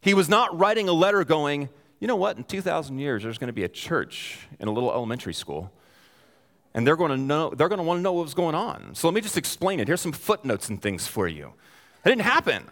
he 0.00 0.14
was 0.14 0.28
not 0.28 0.58
writing 0.58 0.88
a 0.88 0.92
letter 0.92 1.24
going, 1.24 1.68
you 2.00 2.08
know 2.08 2.16
what? 2.16 2.36
In 2.36 2.44
2,000 2.44 2.98
years, 2.98 3.22
there's 3.22 3.38
going 3.38 3.48
to 3.48 3.54
be 3.54 3.64
a 3.64 3.68
church 3.68 4.38
in 4.58 4.68
a 4.68 4.72
little 4.72 4.90
elementary 4.90 5.34
school. 5.34 5.70
And 6.74 6.86
they're 6.86 6.96
going 6.96 7.10
to 7.10 7.16
know, 7.16 7.50
they're 7.50 7.68
going 7.68 7.78
to 7.78 7.84
want 7.84 7.98
to 7.98 8.02
know 8.02 8.14
what's 8.14 8.34
going 8.34 8.54
on. 8.54 8.94
So 8.94 9.06
let 9.06 9.14
me 9.14 9.20
just 9.20 9.36
explain 9.36 9.78
it. 9.78 9.86
Here's 9.86 10.00
some 10.00 10.12
footnotes 10.12 10.68
and 10.68 10.80
things 10.80 11.06
for 11.06 11.28
you. 11.28 11.52
That 12.02 12.10
didn't 12.10 12.22
happen. 12.22 12.64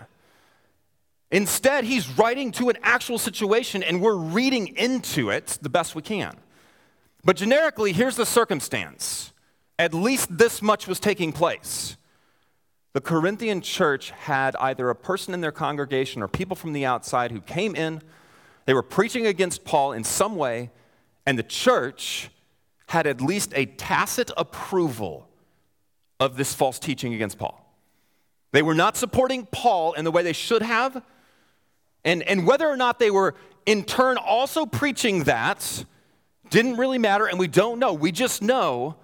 Instead, 1.31 1.85
he's 1.85 2.09
writing 2.19 2.51
to 2.53 2.69
an 2.69 2.77
actual 2.83 3.19
situation 3.19 3.83
and 3.83 4.01
we're 4.01 4.17
reading 4.17 4.69
into 4.77 5.31
it 5.31 5.59
the 5.63 5.69
best 5.69 5.95
we 5.95 6.03
can. 6.03 6.37
But 7.25 7.37
generically, 7.37 7.93
here's 7.93 8.17
the 8.17 8.27
circumstance. 8.27 9.33
At 9.79 9.95
least 9.95 10.37
this 10.37 10.61
much 10.61 10.87
was 10.89 10.99
taking 10.99 11.33
place. 11.33 11.97
The 12.93 13.01
Corinthian 13.01 13.61
church 13.61 14.11
had 14.11 14.57
either 14.57 14.91
a 14.91 14.97
person 14.97 15.33
in 15.33 15.41
their 15.41 15.53
congregation 15.53 16.23
or 16.23 16.29
people 16.29 16.57
from 16.57 16.73
the 16.73 16.85
outside 16.85 17.31
who 17.31 17.41
came 17.41 17.77
in 17.77 18.03
they 18.71 18.75
were 18.75 18.83
preaching 18.83 19.27
against 19.27 19.65
Paul 19.65 19.93
in 19.93 20.05
some 20.05 20.37
way, 20.37 20.71
and 21.27 21.39
the 21.39 21.43
church 21.43 22.31
had 22.87 23.07
at 23.07 23.21
least 23.21 23.53
a 23.57 23.67
tacit 23.67 24.31
approval 24.37 25.29
of 26.19 26.37
this 26.37 26.55
false 26.55 26.79
teaching 26.79 27.15
against 27.15 27.37
Paul. 27.39 27.67
They 28.53 28.63
were 28.63 28.75
not 28.75 28.97
supporting 28.97 29.47
Paul 29.47 29.95
in 29.95 30.05
the 30.05 30.11
way 30.11 30.23
they 30.23 30.33
should 30.33 30.63
have. 30.63 31.03
And, 32.05 32.23
and 32.23 32.47
whether 32.47 32.69
or 32.69 32.77
not 32.77 32.99
they 32.99 33.11
were 33.11 33.35
in 33.67 33.85
turn 33.85 34.17
also 34.17 34.67
preaching 34.67 35.25
that 35.25 35.85
didn't 36.49 36.77
really 36.77 36.99
matter, 36.99 37.27
and 37.27 37.39
we 37.39 37.47
don't 37.47 37.79
know. 37.79 37.93
We 37.93 38.11
just 38.11 38.43
know 38.43 38.97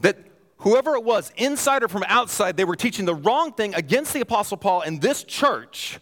that 0.00 0.16
whoever 0.58 0.94
it 0.94 1.04
was, 1.04 1.30
inside 1.36 1.82
or 1.82 1.88
from 1.88 2.04
outside, 2.08 2.56
they 2.56 2.64
were 2.64 2.76
teaching 2.76 3.04
the 3.04 3.14
wrong 3.14 3.52
thing 3.52 3.74
against 3.74 4.14
the 4.14 4.20
Apostle 4.20 4.56
Paul, 4.56 4.80
and 4.80 5.00
this 5.00 5.22
church 5.24 5.98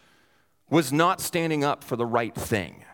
was 0.70 0.92
not 0.92 1.20
standing 1.20 1.64
up 1.64 1.82
for 1.82 1.96
the 1.96 2.06
right 2.06 2.34
thing. 2.34 2.84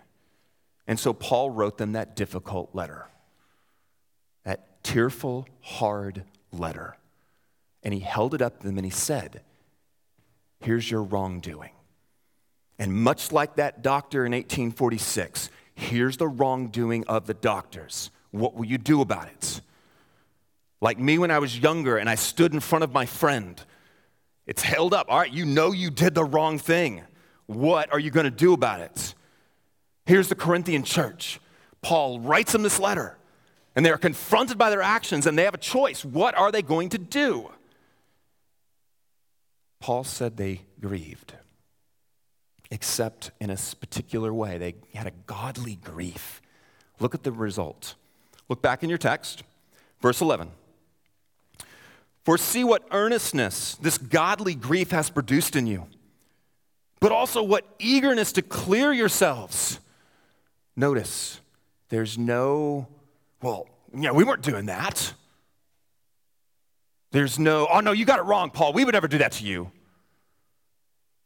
And 0.87 0.99
so 0.99 1.13
Paul 1.13 1.51
wrote 1.51 1.77
them 1.77 1.93
that 1.93 2.17
difficult 2.17 2.75
letter, 2.75 3.07
that 4.45 4.83
tearful, 4.83 5.47
hard 5.61 6.25
letter. 6.51 6.97
and 7.83 7.95
he 7.95 8.01
held 8.01 8.35
it 8.35 8.43
up 8.43 8.59
to 8.61 8.67
them 8.67 8.77
and 8.79 8.85
he 8.85 8.91
said, 8.91 9.43
Here's 10.61 10.91
your 10.91 11.03
wrongdoing. 11.03 11.71
And 12.79 12.95
much 12.95 13.33
like 13.33 13.57
that 13.57 13.83
doctor 13.83 14.25
in 14.25 14.33
1846, 14.33 15.51
here's 15.75 16.17
the 16.17 16.29
wrongdoing 16.29 17.07
of 17.07 17.27
the 17.27 17.35
doctors. 17.35 18.11
What 18.31 18.55
will 18.55 18.67
you 18.67 18.79
do 18.79 19.01
about 19.01 19.29
it? 19.29 19.61
Like 20.81 20.99
me 20.99 21.19
when 21.19 21.31
I 21.31 21.41
was 21.41 21.59
younger 21.59 21.97
and 21.97 22.09
I 22.09 22.15
stood 22.15 22.55
in 22.55 22.61
front 22.61 22.85
of 22.85 22.93
my 22.93 23.07
friend, 23.07 23.61
it's 24.47 24.63
held 24.63 24.95
up. 24.95 25.07
All 25.09 25.19
right, 25.19 25.33
you 25.33 25.45
know 25.45 25.73
you 25.73 25.91
did 25.91 26.15
the 26.15 26.25
wrong 26.25 26.59
thing. 26.59 27.03
What 27.47 27.93
are 27.93 27.99
you 27.99 28.11
going 28.11 28.25
to 28.25 28.31
do 28.31 28.53
about 28.53 28.81
it? 28.81 29.15
Here's 30.07 30.29
the 30.29 30.35
Corinthian 30.35 30.85
church. 30.85 31.41
Paul 31.83 32.21
writes 32.21 32.53
them 32.53 32.63
this 32.63 32.79
letter, 32.79 33.19
and 33.75 33.85
they 33.85 33.91
are 33.91 33.99
confronted 33.99 34.57
by 34.57 34.71
their 34.71 34.83
actions, 34.83 35.27
and 35.27 35.37
they 35.37 35.45
have 35.45 35.55
a 35.55 35.59
choice. 35.59 36.05
What 36.05 36.37
are 36.37 36.51
they 36.53 36.63
going 36.63 36.91
to 36.91 36.99
do? 36.99 37.51
Paul 39.81 40.05
said 40.05 40.37
they 40.37 40.63
grieved, 40.81 41.35
except 42.71 43.31
in 43.41 43.51
a 43.51 43.57
particular 43.81 44.33
way. 44.33 44.59
They 44.59 44.75
had 44.95 45.07
a 45.07 45.13
godly 45.27 45.77
grief. 45.77 46.43
Look 47.01 47.15
at 47.15 47.23
the 47.23 47.33
result. 47.33 47.95
Look 48.49 48.63
back 48.63 48.83
in 48.83 48.89
your 48.89 48.99
text, 48.99 49.43
verse 50.01 50.21
11. 50.21 50.51
For 52.25 52.37
see 52.37 52.65
what 52.65 52.87
earnestness 52.91 53.77
this 53.77 53.97
godly 53.97 54.55
grief 54.55 54.91
has 54.91 55.09
produced 55.09 55.57
in 55.57 55.67
you, 55.67 55.87
but 57.01 57.13
also 57.13 57.43
what 57.43 57.65
eagerness 57.79 58.33
to 58.33 58.43
clear 58.43 58.93
yourselves. 58.93 59.81
Notice, 60.77 61.41
there's 61.89 62.19
no, 62.19 62.87
well, 63.43 63.67
yeah, 63.97 64.13
we 64.13 64.25
weren't 64.25 64.43
doing 64.43 64.67
that. 64.67 65.15
There's 67.11 67.39
no, 67.39 67.67
oh 67.73 67.81
no, 67.81 67.93
you 67.93 68.05
got 68.05 68.19
it 68.19 68.25
wrong, 68.25 68.51
Paul. 68.51 68.75
We 68.75 68.85
would 68.85 68.93
never 68.93 69.09
do 69.09 69.19
that 69.19 69.33
to 69.33 69.45
you. 69.45 69.71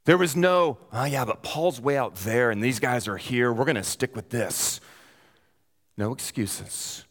There 0.05 0.19
was 0.19 0.35
no, 0.35 0.79
oh 0.93 1.05
yeah, 1.05 1.25
but 1.25 1.43
Paul's 1.43 1.81
way 1.81 1.97
out 1.97 2.17
there 2.17 2.51
and 2.51 2.63
these 2.63 2.81
guys 2.81 3.07
are 3.07 3.17
here. 3.17 3.53
We're 3.53 3.65
going 3.65 3.77
to 3.77 3.85
stick 3.85 4.17
with 4.17 4.31
this. 4.31 4.81
No 5.97 6.13
excuses. 6.13 7.05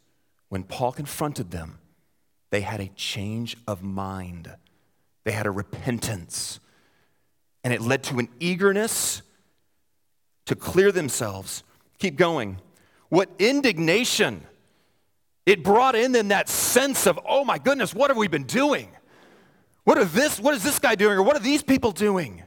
When 0.49 0.63
Paul 0.63 0.91
confronted 0.91 1.51
them, 1.51 1.79
they 2.49 2.61
had 2.61 2.81
a 2.81 2.89
change 2.89 3.55
of 3.65 3.81
mind, 3.81 4.53
they 5.23 5.31
had 5.31 5.45
a 5.45 5.51
repentance, 5.51 6.59
and 7.63 7.73
it 7.73 7.79
led 7.79 8.03
to 8.03 8.19
an 8.19 8.27
eagerness 8.41 9.21
to 10.47 10.55
clear 10.55 10.91
themselves. 10.91 11.63
Keep 11.99 12.17
going. 12.17 12.57
What 13.07 13.29
indignation! 13.39 14.45
It 15.45 15.63
brought 15.63 15.95
in 15.95 16.11
them 16.11 16.27
that 16.27 16.49
sense 16.49 17.07
of, 17.07 17.19
oh 17.25 17.45
my 17.45 17.57
goodness, 17.57 17.93
what 17.93 18.09
have 18.09 18.17
we 18.17 18.27
been 18.27 18.43
doing? 18.43 18.89
What 19.85 19.97
are 19.97 20.05
this, 20.05 20.39
what 20.39 20.53
is 20.53 20.63
this 20.63 20.77
guy 20.79 20.95
doing? 20.95 21.17
Or 21.17 21.23
what 21.23 21.35
are 21.35 21.41
these 21.41 21.63
people 21.63 21.91
doing? 21.91 22.43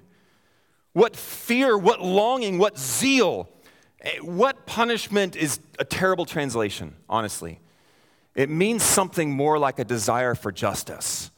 What 0.94 1.16
fear, 1.16 1.76
what 1.76 2.00
longing, 2.00 2.56
what 2.58 2.78
zeal. 2.78 3.50
Eh, 4.00 4.18
what 4.20 4.64
punishment 4.64 5.36
is 5.36 5.58
a 5.78 5.84
terrible 5.84 6.24
translation, 6.24 6.94
honestly. 7.08 7.60
It 8.34 8.48
means 8.48 8.82
something 8.82 9.32
more 9.32 9.58
like 9.58 9.78
a 9.78 9.84
desire 9.84 10.34
for 10.34 10.50
justice, 10.50 11.30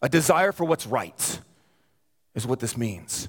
a 0.00 0.08
desire 0.08 0.52
for 0.52 0.64
what's 0.64 0.86
right, 0.86 1.40
is 2.34 2.46
what 2.46 2.60
this 2.60 2.76
means. 2.76 3.28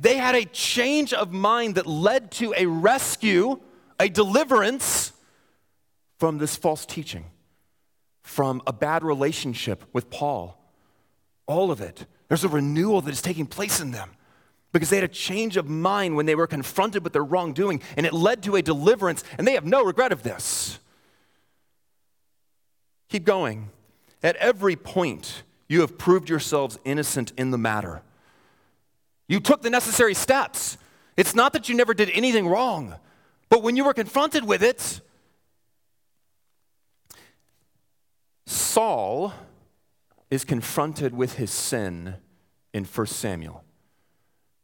They 0.00 0.16
had 0.16 0.34
a 0.34 0.44
change 0.44 1.12
of 1.12 1.32
mind 1.32 1.76
that 1.76 1.86
led 1.86 2.32
to 2.32 2.52
a 2.56 2.66
rescue, 2.66 3.60
a 4.00 4.08
deliverance 4.08 5.12
from 6.18 6.38
this 6.38 6.56
false 6.56 6.84
teaching, 6.84 7.26
from 8.22 8.60
a 8.66 8.72
bad 8.72 9.04
relationship 9.04 9.84
with 9.92 10.10
Paul. 10.10 10.56
All 11.46 11.70
of 11.70 11.80
it. 11.80 12.06
There's 12.26 12.44
a 12.44 12.48
renewal 12.48 13.00
that 13.02 13.12
is 13.12 13.22
taking 13.22 13.46
place 13.46 13.80
in 13.80 13.92
them 13.92 14.10
because 14.78 14.90
they 14.90 14.96
had 14.96 15.04
a 15.04 15.08
change 15.08 15.56
of 15.56 15.68
mind 15.68 16.14
when 16.14 16.24
they 16.24 16.36
were 16.36 16.46
confronted 16.46 17.02
with 17.02 17.12
their 17.12 17.24
wrongdoing, 17.24 17.82
and 17.96 18.06
it 18.06 18.12
led 18.12 18.44
to 18.44 18.54
a 18.54 18.62
deliverance, 18.62 19.24
and 19.36 19.44
they 19.44 19.54
have 19.54 19.64
no 19.64 19.82
regret 19.82 20.12
of 20.12 20.22
this. 20.22 20.78
Keep 23.08 23.24
going. 23.24 23.70
At 24.22 24.36
every 24.36 24.76
point, 24.76 25.42
you 25.68 25.80
have 25.80 25.98
proved 25.98 26.28
yourselves 26.28 26.78
innocent 26.84 27.32
in 27.36 27.50
the 27.50 27.58
matter. 27.58 28.02
You 29.26 29.40
took 29.40 29.62
the 29.62 29.70
necessary 29.70 30.14
steps. 30.14 30.78
It's 31.16 31.34
not 31.34 31.52
that 31.54 31.68
you 31.68 31.74
never 31.74 31.92
did 31.92 32.10
anything 32.10 32.46
wrong, 32.46 32.94
but 33.48 33.64
when 33.64 33.74
you 33.74 33.82
were 33.82 33.94
confronted 33.94 34.44
with 34.44 34.62
it, 34.62 35.00
Saul 38.46 39.34
is 40.30 40.44
confronted 40.44 41.16
with 41.16 41.34
his 41.34 41.50
sin 41.50 42.14
in 42.72 42.84
1 42.84 43.06
Samuel. 43.08 43.64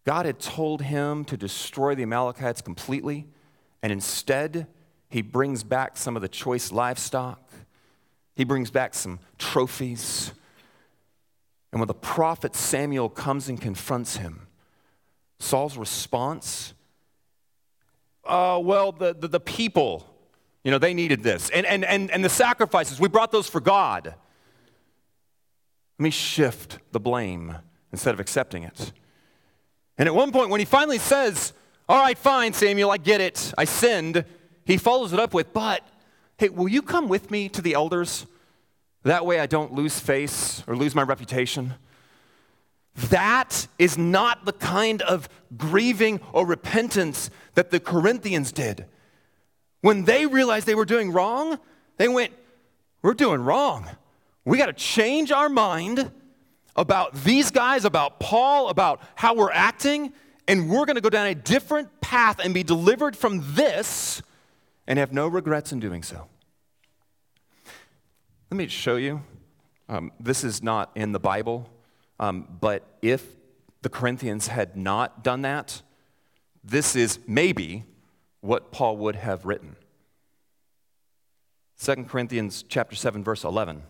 God 0.04 0.26
had 0.26 0.38
told 0.38 0.82
him 0.82 1.24
to 1.26 1.36
destroy 1.36 1.94
the 1.94 2.02
Amalekites 2.02 2.60
completely, 2.60 3.26
and 3.82 3.90
instead, 3.92 4.66
he 5.08 5.22
brings 5.22 5.64
back 5.64 5.96
some 5.96 6.16
of 6.16 6.22
the 6.22 6.28
choice 6.28 6.72
livestock. 6.72 7.40
He 8.34 8.44
brings 8.44 8.70
back 8.70 8.94
some 8.94 9.20
trophies. 9.38 10.32
And 11.72 11.80
when 11.80 11.88
the 11.88 11.94
prophet 11.94 12.54
Samuel 12.54 13.08
comes 13.08 13.48
and 13.48 13.60
confronts 13.60 14.16
him, 14.16 14.46
Saul's 15.38 15.76
response, 15.76 16.74
uh, 18.24 18.60
well, 18.62 18.92
the, 18.92 19.14
the, 19.14 19.28
the 19.28 19.40
people, 19.40 20.06
you 20.62 20.70
know, 20.70 20.78
they 20.78 20.94
needed 20.94 21.22
this. 21.22 21.50
And, 21.50 21.66
and, 21.66 21.84
and, 21.84 22.10
and 22.10 22.24
the 22.24 22.28
sacrifices, 22.28 22.98
we 22.98 23.08
brought 23.08 23.32
those 23.32 23.48
for 23.48 23.60
God. 23.60 24.06
Let 25.98 26.02
me 26.02 26.10
shift 26.10 26.78
the 26.92 27.00
blame 27.00 27.56
instead 27.92 28.14
of 28.14 28.20
accepting 28.20 28.64
it. 28.64 28.92
And 29.98 30.09
at 30.09 30.14
one 30.14 30.33
point, 30.33 30.50
when 30.50 30.61
he 30.61 30.66
finally 30.66 30.98
says, 30.98 31.52
All 31.88 32.00
right, 32.00 32.18
fine, 32.18 32.52
Samuel, 32.52 32.90
I 32.90 32.96
get 32.96 33.20
it, 33.20 33.52
I 33.57 33.64
sinned, 33.64 34.24
he 34.64 34.76
follows 34.76 35.12
it 35.12 35.20
up 35.20 35.35
with, 35.35 35.52
But, 35.52 35.87
hey, 36.38 36.48
will 36.48 36.68
you 36.68 36.83
come 36.83 37.09
with 37.09 37.30
me 37.30 37.48
to 37.50 37.62
the 37.62 37.74
elders? 37.74 38.26
That 39.04 39.26
way 39.26 39.38
I 39.38 39.46
don't 39.46 39.74
lose 39.74 40.00
face 40.00 40.62
or 40.66 40.76
lose 40.76 40.94
my 40.94 41.02
reputation. 41.02 41.74
That 43.11 43.66
is 43.78 43.98
not 43.98 44.44
the 44.44 44.52
kind 44.52 45.02
of 45.02 45.28
grieving 45.57 46.20
or 46.33 46.46
repentance 46.46 47.28
that 47.54 47.70
the 47.70 47.80
Corinthians 47.80 48.52
did. 48.52 48.87
When 49.80 50.04
they 50.04 50.26
realized 50.26 50.66
they 50.66 50.74
were 50.74 50.85
doing 50.85 51.12
wrong, 51.12 51.59
they 51.98 52.09
went, 52.09 52.33
We're 53.02 53.14
doing 53.14 53.42
wrong. 53.42 53.88
We 54.44 54.59
got 54.59 54.66
to 54.66 54.72
change 54.72 55.33
our 55.33 55.48
mind 55.48 56.11
about 56.76 57.14
these 57.24 57.50
guys, 57.50 57.84
about 57.84 58.20
Paul, 58.20 58.68
about 58.68 59.00
how 59.14 59.34
we're 59.34 59.52
acting, 59.52 60.12
and 60.48 60.68
we're 60.68 60.84
going 60.84 60.96
to 60.96 61.00
go 61.00 61.10
down 61.10 61.26
a 61.26 61.34
different 61.34 62.00
path 62.00 62.40
and 62.42 62.52
be 62.52 62.62
delivered 62.62 63.16
from 63.16 63.42
this 63.54 64.22
and 64.87 64.98
have 64.98 65.12
no 65.12 65.28
regrets 65.28 65.72
in 65.72 65.80
doing 65.80 66.02
so. 66.02 66.26
Let 68.50 68.58
me 68.58 68.66
show 68.68 68.96
you. 68.96 69.22
Um, 69.88 70.12
this 70.18 70.44
is 70.44 70.62
not 70.62 70.90
in 70.94 71.12
the 71.12 71.20
Bible, 71.20 71.68
um, 72.18 72.48
but 72.60 72.82
if 73.02 73.24
the 73.82 73.88
Corinthians 73.88 74.48
had 74.48 74.76
not 74.76 75.22
done 75.22 75.42
that, 75.42 75.82
this 76.62 76.96
is 76.96 77.18
maybe 77.26 77.84
what 78.40 78.72
Paul 78.72 78.96
would 78.98 79.16
have 79.16 79.44
written. 79.44 79.76
2 81.82 82.04
Corinthians 82.04 82.64
chapter 82.68 82.96
7 82.96 83.22
verse 83.22 83.44
11. 83.44 83.82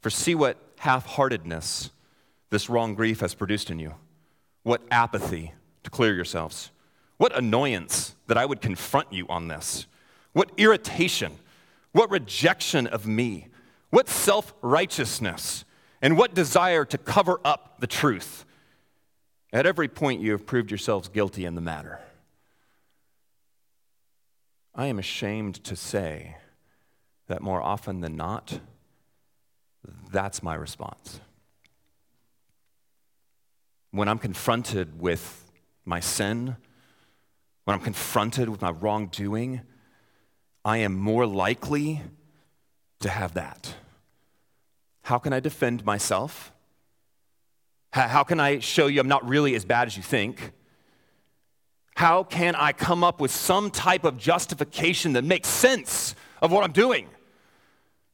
For 0.00 0.10
see 0.10 0.34
what 0.34 0.56
half 0.78 1.06
heartedness 1.06 1.90
this 2.50 2.70
wrong 2.70 2.94
grief 2.94 3.20
has 3.20 3.34
produced 3.34 3.70
in 3.70 3.78
you. 3.78 3.94
What 4.62 4.82
apathy 4.90 5.52
to 5.82 5.90
clear 5.90 6.14
yourselves. 6.14 6.70
What 7.16 7.36
annoyance 7.36 8.14
that 8.26 8.36
I 8.36 8.46
would 8.46 8.60
confront 8.60 9.12
you 9.12 9.26
on 9.28 9.48
this. 9.48 9.86
What 10.32 10.50
irritation. 10.56 11.38
What 11.92 12.10
rejection 12.10 12.86
of 12.86 13.06
me. 13.06 13.48
What 13.90 14.08
self 14.08 14.54
righteousness. 14.62 15.64
And 16.02 16.18
what 16.18 16.34
desire 16.34 16.84
to 16.84 16.98
cover 16.98 17.40
up 17.44 17.80
the 17.80 17.86
truth. 17.86 18.44
At 19.52 19.66
every 19.66 19.88
point, 19.88 20.20
you 20.20 20.32
have 20.32 20.46
proved 20.46 20.70
yourselves 20.70 21.08
guilty 21.08 21.44
in 21.44 21.54
the 21.54 21.60
matter. 21.60 22.00
I 24.74 24.86
am 24.86 24.98
ashamed 24.98 25.64
to 25.64 25.74
say 25.74 26.36
that 27.28 27.40
more 27.40 27.62
often 27.62 28.00
than 28.02 28.16
not, 28.16 28.60
that's 30.16 30.42
my 30.42 30.54
response. 30.54 31.20
When 33.90 34.08
I'm 34.08 34.18
confronted 34.18 34.98
with 34.98 35.44
my 35.84 36.00
sin, 36.00 36.56
when 37.64 37.74
I'm 37.74 37.82
confronted 37.82 38.48
with 38.48 38.62
my 38.62 38.70
wrongdoing, 38.70 39.60
I 40.64 40.78
am 40.78 40.96
more 40.96 41.26
likely 41.26 42.00
to 43.00 43.10
have 43.10 43.34
that. 43.34 43.74
How 45.02 45.18
can 45.18 45.34
I 45.34 45.40
defend 45.40 45.84
myself? 45.84 46.50
How 47.92 48.24
can 48.24 48.40
I 48.40 48.60
show 48.60 48.86
you 48.86 49.00
I'm 49.00 49.08
not 49.08 49.28
really 49.28 49.54
as 49.54 49.66
bad 49.66 49.86
as 49.86 49.98
you 49.98 50.02
think? 50.02 50.52
How 51.94 52.24
can 52.24 52.54
I 52.54 52.72
come 52.72 53.04
up 53.04 53.20
with 53.20 53.32
some 53.32 53.70
type 53.70 54.04
of 54.04 54.16
justification 54.16 55.12
that 55.12 55.24
makes 55.24 55.48
sense 55.48 56.14
of 56.40 56.52
what 56.52 56.64
I'm 56.64 56.72
doing? 56.72 57.08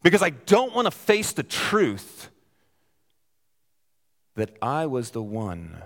Because 0.03 0.23
I 0.23 0.31
don't 0.31 0.75
want 0.75 0.87
to 0.87 0.91
face 0.91 1.33
the 1.33 1.43
truth 1.43 2.31
that 4.35 4.57
I 4.61 4.87
was 4.87 5.11
the 5.11 5.23
one 5.23 5.83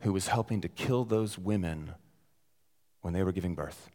who 0.00 0.12
was 0.12 0.28
helping 0.28 0.60
to 0.60 0.68
kill 0.68 1.04
those 1.04 1.38
women 1.38 1.92
when 3.00 3.14
they 3.14 3.22
were 3.22 3.32
giving 3.32 3.54
birth. 3.54 3.90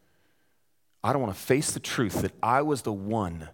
I 1.03 1.13
don't 1.13 1.21
want 1.21 1.35
to 1.35 1.39
face 1.39 1.71
the 1.71 1.79
truth 1.79 2.21
that 2.21 2.33
I 2.41 2.61
was 2.63 2.81
the 2.81 2.93
one 2.93 3.49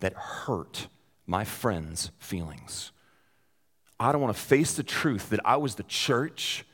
that 0.00 0.14
hurt 0.14 0.88
my 1.26 1.44
friends' 1.44 2.10
feelings. 2.18 2.92
I 4.00 4.12
don't 4.12 4.20
want 4.20 4.34
to 4.34 4.42
face 4.42 4.74
the 4.74 4.82
truth 4.82 5.30
that 5.30 5.40
I 5.44 5.56
was 5.56 5.74
the 5.76 5.82
church 5.84 6.64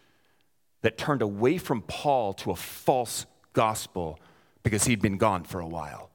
that 0.83 0.99
turned 0.99 1.23
away 1.23 1.59
from 1.59 1.83
Paul 1.83 2.35
to 2.35 2.51
a 2.51 2.57
false 2.57 3.27
gospel 3.53 4.19
because 4.63 4.85
he'd 4.85 5.01
been 5.01 5.17
gone 5.17 5.45
for 5.45 5.61
a 5.61 5.67
while. 5.67 6.11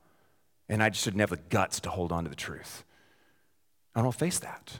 And 0.69 0.83
I 0.83 0.89
just 0.89 1.03
didn't 1.03 1.19
have 1.19 1.31
the 1.31 1.37
guts 1.37 1.79
to 1.81 1.89
hold 1.89 2.11
on 2.11 2.23
to 2.23 2.29
the 2.29 2.35
truth. 2.35 2.83
I 3.95 4.03
don't 4.03 4.13
face 4.13 4.37
that. 4.39 4.79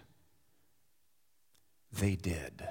They 1.91 2.15
did. 2.15 2.63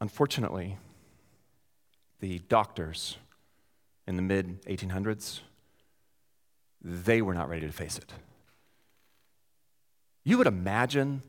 Unfortunately, 0.00 0.78
the 2.20 2.38
doctors 2.48 3.18
in 4.06 4.16
the 4.16 4.22
mid 4.22 4.62
1800s, 4.62 5.40
they 6.82 7.22
were 7.22 7.34
not 7.34 7.48
ready 7.48 7.66
to 7.66 7.72
face 7.72 7.98
it. 7.98 8.12
You 10.24 10.38
would 10.38 10.46
imagine 10.46 11.22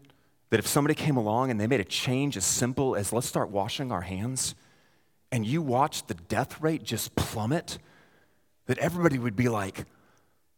that 0.49 0.59
if 0.59 0.67
somebody 0.67 0.95
came 0.95 1.17
along 1.17 1.49
and 1.49 1.59
they 1.59 1.67
made 1.67 1.79
a 1.79 1.85
change 1.85 2.35
as 2.37 2.45
simple 2.45 2.95
as 2.95 3.13
let's 3.13 3.27
start 3.27 3.49
washing 3.49 3.91
our 3.91 4.01
hands, 4.01 4.55
and 5.31 5.45
you 5.45 5.61
watched 5.61 6.07
the 6.07 6.13
death 6.13 6.61
rate 6.61 6.83
just 6.83 7.15
plummet, 7.15 7.77
that 8.65 8.77
everybody 8.79 9.17
would 9.17 9.35
be 9.35 9.47
like, 9.47 9.85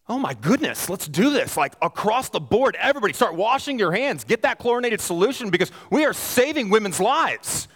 oh 0.09 0.17
my 0.17 0.33
goodness, 0.33 0.89
let's 0.89 1.07
do 1.07 1.29
this. 1.29 1.55
Like 1.55 1.75
across 1.81 2.29
the 2.29 2.39
board, 2.39 2.75
everybody 2.79 3.13
start 3.13 3.35
washing 3.35 3.77
your 3.79 3.91
hands, 3.91 4.23
get 4.23 4.41
that 4.41 4.57
chlorinated 4.57 4.99
solution 4.99 5.49
because 5.49 5.71
we 5.89 6.05
are 6.05 6.13
saving 6.13 6.69
women's 6.69 6.99
lives. 6.99 7.67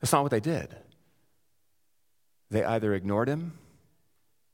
That's 0.00 0.12
not 0.12 0.22
what 0.22 0.30
they 0.30 0.40
did. 0.40 0.76
They 2.50 2.62
either 2.62 2.94
ignored 2.94 3.28
him, 3.28 3.58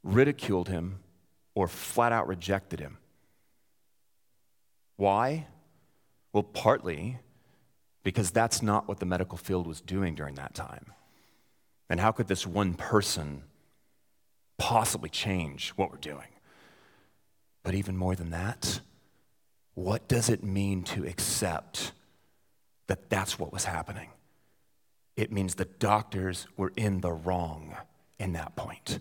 ridiculed 0.03 0.69
him, 0.69 1.01
or 1.55 1.69
flat 1.69 2.13
out 2.13 2.29
rejected 2.29 2.81
him. 2.81 2.99
Why? 4.97 5.47
Well, 6.33 6.43
partly 6.43 7.19
because 8.03 8.31
that's 8.31 8.63
not 8.63 8.89
what 8.89 8.99
the 8.99 9.07
medical 9.07 9.39
field 9.39 9.67
was 9.67 9.81
doing 9.81 10.15
during 10.15 10.35
that 10.37 10.55
time. 10.55 10.87
And 11.89 12.01
how 12.01 12.11
could 12.13 12.27
this 12.27 12.47
one 12.47 12.75
person 12.75 13.43
possibly 14.59 15.09
change 15.09 15.71
what 15.71 15.91
we're 15.91 15.99
doing? 15.99 16.29
But 17.63 17.75
even 17.75 17.97
more 17.97 18.17
than 18.17 18.31
that, 18.31 18.81
what 19.75 20.09
does 20.09 20.29
it 20.29 20.43
mean 20.43 20.83
to 20.85 21.07
accept 21.07 21.93
that 22.89 23.09
that's 23.09 23.39
what 23.39 23.53
was 23.53 23.65
happening? 23.65 24.09
it 25.17 25.31
means 25.31 25.55
the 25.55 25.65
doctors 25.65 26.47
were 26.57 26.73
in 26.77 27.01
the 27.01 27.13
wrong 27.13 27.77
in 28.19 28.33
that 28.33 28.57
point. 28.57 28.99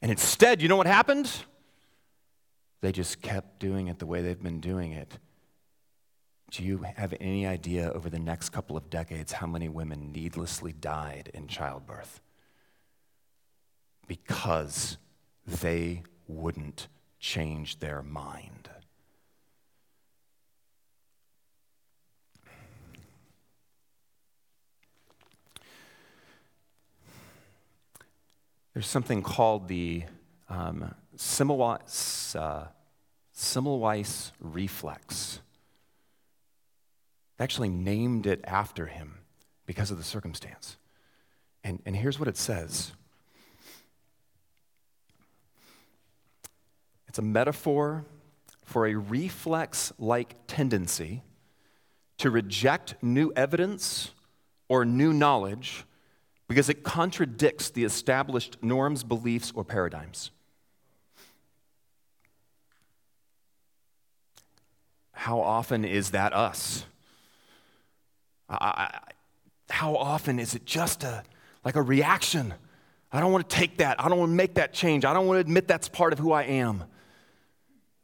And 0.00 0.10
instead, 0.10 0.62
you 0.62 0.68
know 0.68 0.76
what 0.76 0.86
happened? 0.86 1.30
They 2.80 2.92
just 2.92 3.20
kept 3.22 3.58
doing 3.58 3.88
it 3.88 3.98
the 3.98 4.06
way 4.06 4.22
they've 4.22 4.42
been 4.42 4.60
doing 4.60 4.92
it. 4.92 5.18
Do 6.50 6.62
you 6.62 6.84
have 6.96 7.12
any 7.20 7.46
idea 7.46 7.92
over 7.92 8.08
the 8.08 8.18
next 8.18 8.50
couple 8.50 8.76
of 8.76 8.88
decades 8.88 9.32
how 9.32 9.46
many 9.46 9.68
women 9.68 10.12
needlessly 10.12 10.72
died 10.72 11.30
in 11.34 11.46
childbirth? 11.46 12.20
Because 14.06 14.96
they 15.46 16.04
wouldn't 16.26 16.88
change 17.20 17.80
their 17.80 18.02
mind. 18.02 18.70
There's 28.72 28.86
something 28.86 29.22
called 29.22 29.66
the 29.66 30.04
um, 30.48 30.94
Semmelweis, 31.18 32.36
uh, 32.36 32.68
Semmelweis 33.34 34.30
reflex. 34.40 35.40
They 37.36 37.44
actually 37.44 37.70
named 37.70 38.26
it 38.26 38.40
after 38.44 38.86
him 38.86 39.18
because 39.66 39.90
of 39.90 39.98
the 39.98 40.04
circumstance. 40.04 40.76
And, 41.64 41.82
and 41.84 41.96
here's 41.96 42.18
what 42.18 42.28
it 42.28 42.36
says 42.36 42.92
it's 47.08 47.18
a 47.18 47.22
metaphor 47.22 48.04
for 48.64 48.86
a 48.86 48.94
reflex 48.94 49.92
like 49.98 50.36
tendency 50.46 51.22
to 52.18 52.30
reject 52.30 52.94
new 53.02 53.32
evidence 53.34 54.12
or 54.68 54.84
new 54.84 55.12
knowledge 55.12 55.84
because 56.46 56.68
it 56.68 56.84
contradicts 56.84 57.70
the 57.70 57.84
established 57.84 58.56
norms, 58.62 59.02
beliefs, 59.02 59.52
or 59.54 59.64
paradigms. 59.64 60.30
How 65.18 65.40
often 65.40 65.84
is 65.84 66.10
that 66.10 66.32
us? 66.32 66.84
I, 68.48 68.54
I, 68.54 69.00
how 69.68 69.96
often 69.96 70.38
is 70.38 70.54
it 70.54 70.64
just 70.64 71.02
a 71.02 71.24
like 71.64 71.74
a 71.74 71.82
reaction? 71.82 72.54
I 73.10 73.18
don't 73.18 73.32
want 73.32 73.50
to 73.50 73.56
take 73.56 73.78
that. 73.78 74.00
I 74.00 74.08
don't 74.08 74.20
want 74.20 74.30
to 74.30 74.36
make 74.36 74.54
that 74.54 74.72
change. 74.72 75.04
I 75.04 75.12
don't 75.12 75.26
want 75.26 75.38
to 75.38 75.40
admit 75.40 75.66
that's 75.66 75.88
part 75.88 76.12
of 76.12 76.20
who 76.20 76.30
I 76.30 76.44
am. 76.44 76.84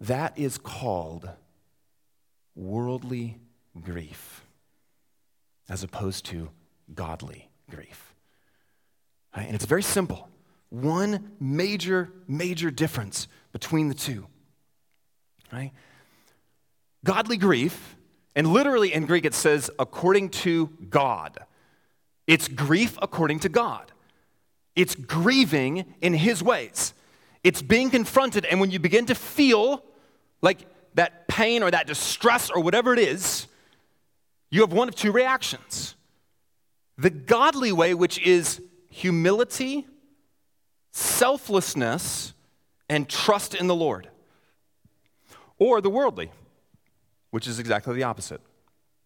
That 0.00 0.36
is 0.36 0.58
called 0.58 1.30
worldly 2.56 3.38
grief 3.80 4.44
as 5.68 5.84
opposed 5.84 6.24
to 6.26 6.50
godly 6.92 7.48
grief. 7.70 8.12
Right? 9.36 9.46
And 9.46 9.54
it's 9.54 9.66
very 9.66 9.84
simple. 9.84 10.28
One 10.70 11.30
major, 11.38 12.10
major 12.26 12.72
difference 12.72 13.28
between 13.52 13.86
the 13.86 13.94
two. 13.94 14.26
Right? 15.52 15.70
Godly 17.04 17.36
grief, 17.36 17.96
and 18.34 18.46
literally 18.48 18.92
in 18.92 19.06
Greek 19.06 19.24
it 19.24 19.34
says 19.34 19.70
according 19.78 20.30
to 20.30 20.68
God. 20.90 21.38
It's 22.26 22.48
grief 22.48 22.98
according 23.00 23.40
to 23.40 23.48
God. 23.48 23.92
It's 24.74 24.94
grieving 24.94 25.94
in 26.00 26.14
His 26.14 26.42
ways. 26.42 26.94
It's 27.44 27.62
being 27.62 27.90
confronted, 27.90 28.46
and 28.46 28.58
when 28.58 28.70
you 28.70 28.78
begin 28.78 29.06
to 29.06 29.14
feel 29.14 29.84
like 30.40 30.66
that 30.94 31.28
pain 31.28 31.62
or 31.62 31.70
that 31.70 31.86
distress 31.86 32.50
or 32.50 32.62
whatever 32.62 32.92
it 32.92 32.98
is, 32.98 33.46
you 34.50 34.62
have 34.62 34.72
one 34.72 34.88
of 34.88 34.94
two 34.94 35.12
reactions. 35.12 35.94
The 36.96 37.10
godly 37.10 37.72
way, 37.72 37.92
which 37.92 38.18
is 38.20 38.62
humility, 38.88 39.86
selflessness, 40.92 42.32
and 42.88 43.08
trust 43.08 43.54
in 43.54 43.66
the 43.66 43.74
Lord. 43.74 44.08
Or 45.58 45.80
the 45.80 45.90
worldly, 45.90 46.30
which 47.34 47.48
is 47.48 47.58
exactly 47.58 47.92
the 47.96 48.04
opposite 48.04 48.40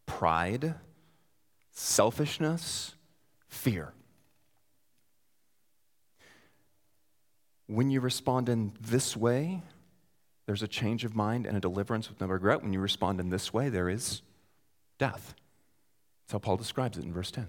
pride, 0.04 0.74
selfishness, 1.70 2.94
fear. 3.48 3.94
When 7.68 7.88
you 7.88 8.00
respond 8.00 8.50
in 8.50 8.74
this 8.78 9.16
way, 9.16 9.62
there's 10.44 10.62
a 10.62 10.68
change 10.68 11.06
of 11.06 11.16
mind 11.16 11.46
and 11.46 11.56
a 11.56 11.60
deliverance 11.60 12.10
with 12.10 12.20
no 12.20 12.26
regret. 12.26 12.62
When 12.62 12.74
you 12.74 12.80
respond 12.80 13.18
in 13.18 13.30
this 13.30 13.54
way, 13.54 13.70
there 13.70 13.88
is 13.88 14.20
death. 14.98 15.34
That's 16.26 16.32
how 16.32 16.38
Paul 16.38 16.58
describes 16.58 16.98
it 16.98 17.04
in 17.04 17.14
verse 17.14 17.30
10 17.30 17.46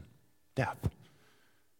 death. 0.56 0.78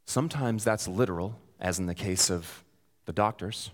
Sometimes 0.08 0.66
that's 0.66 0.90
literal, 0.90 1.40
as 1.58 1.80
in 1.80 1.86
the 1.86 1.96
case 1.96 2.30
of 2.30 2.66
the 3.06 3.14
doctors. 3.14 3.72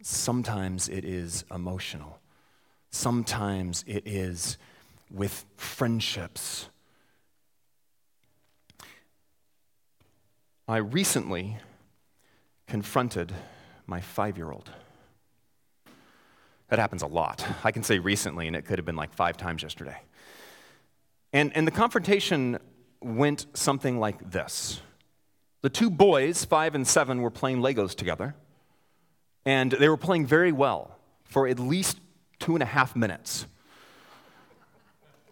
Sometimes 0.00 0.88
it 0.88 1.04
is 1.04 1.44
emotional. 1.54 2.20
Sometimes 2.96 3.84
it 3.86 4.04
is 4.06 4.56
with 5.10 5.44
friendships. 5.56 6.70
I 10.66 10.78
recently 10.78 11.58
confronted 12.66 13.34
my 13.86 14.00
five 14.00 14.38
year 14.38 14.50
old. 14.50 14.70
That 16.68 16.78
happens 16.78 17.02
a 17.02 17.06
lot. 17.06 17.46
I 17.64 17.70
can 17.70 17.82
say 17.82 17.98
recently, 17.98 18.46
and 18.46 18.56
it 18.56 18.64
could 18.64 18.78
have 18.78 18.86
been 18.86 18.96
like 18.96 19.12
five 19.12 19.36
times 19.36 19.62
yesterday. 19.62 19.98
And, 21.34 21.54
and 21.54 21.66
the 21.66 21.72
confrontation 21.72 22.58
went 23.02 23.44
something 23.52 24.00
like 24.00 24.30
this 24.30 24.80
The 25.60 25.68
two 25.68 25.90
boys, 25.90 26.46
five 26.46 26.74
and 26.74 26.88
seven, 26.88 27.20
were 27.20 27.30
playing 27.30 27.58
Legos 27.58 27.94
together, 27.94 28.34
and 29.44 29.70
they 29.70 29.90
were 29.90 29.98
playing 29.98 30.24
very 30.24 30.50
well 30.50 30.96
for 31.24 31.46
at 31.46 31.58
least 31.58 31.98
two 32.38 32.54
and 32.54 32.62
a 32.62 32.66
half 32.66 32.94
minutes. 32.96 33.46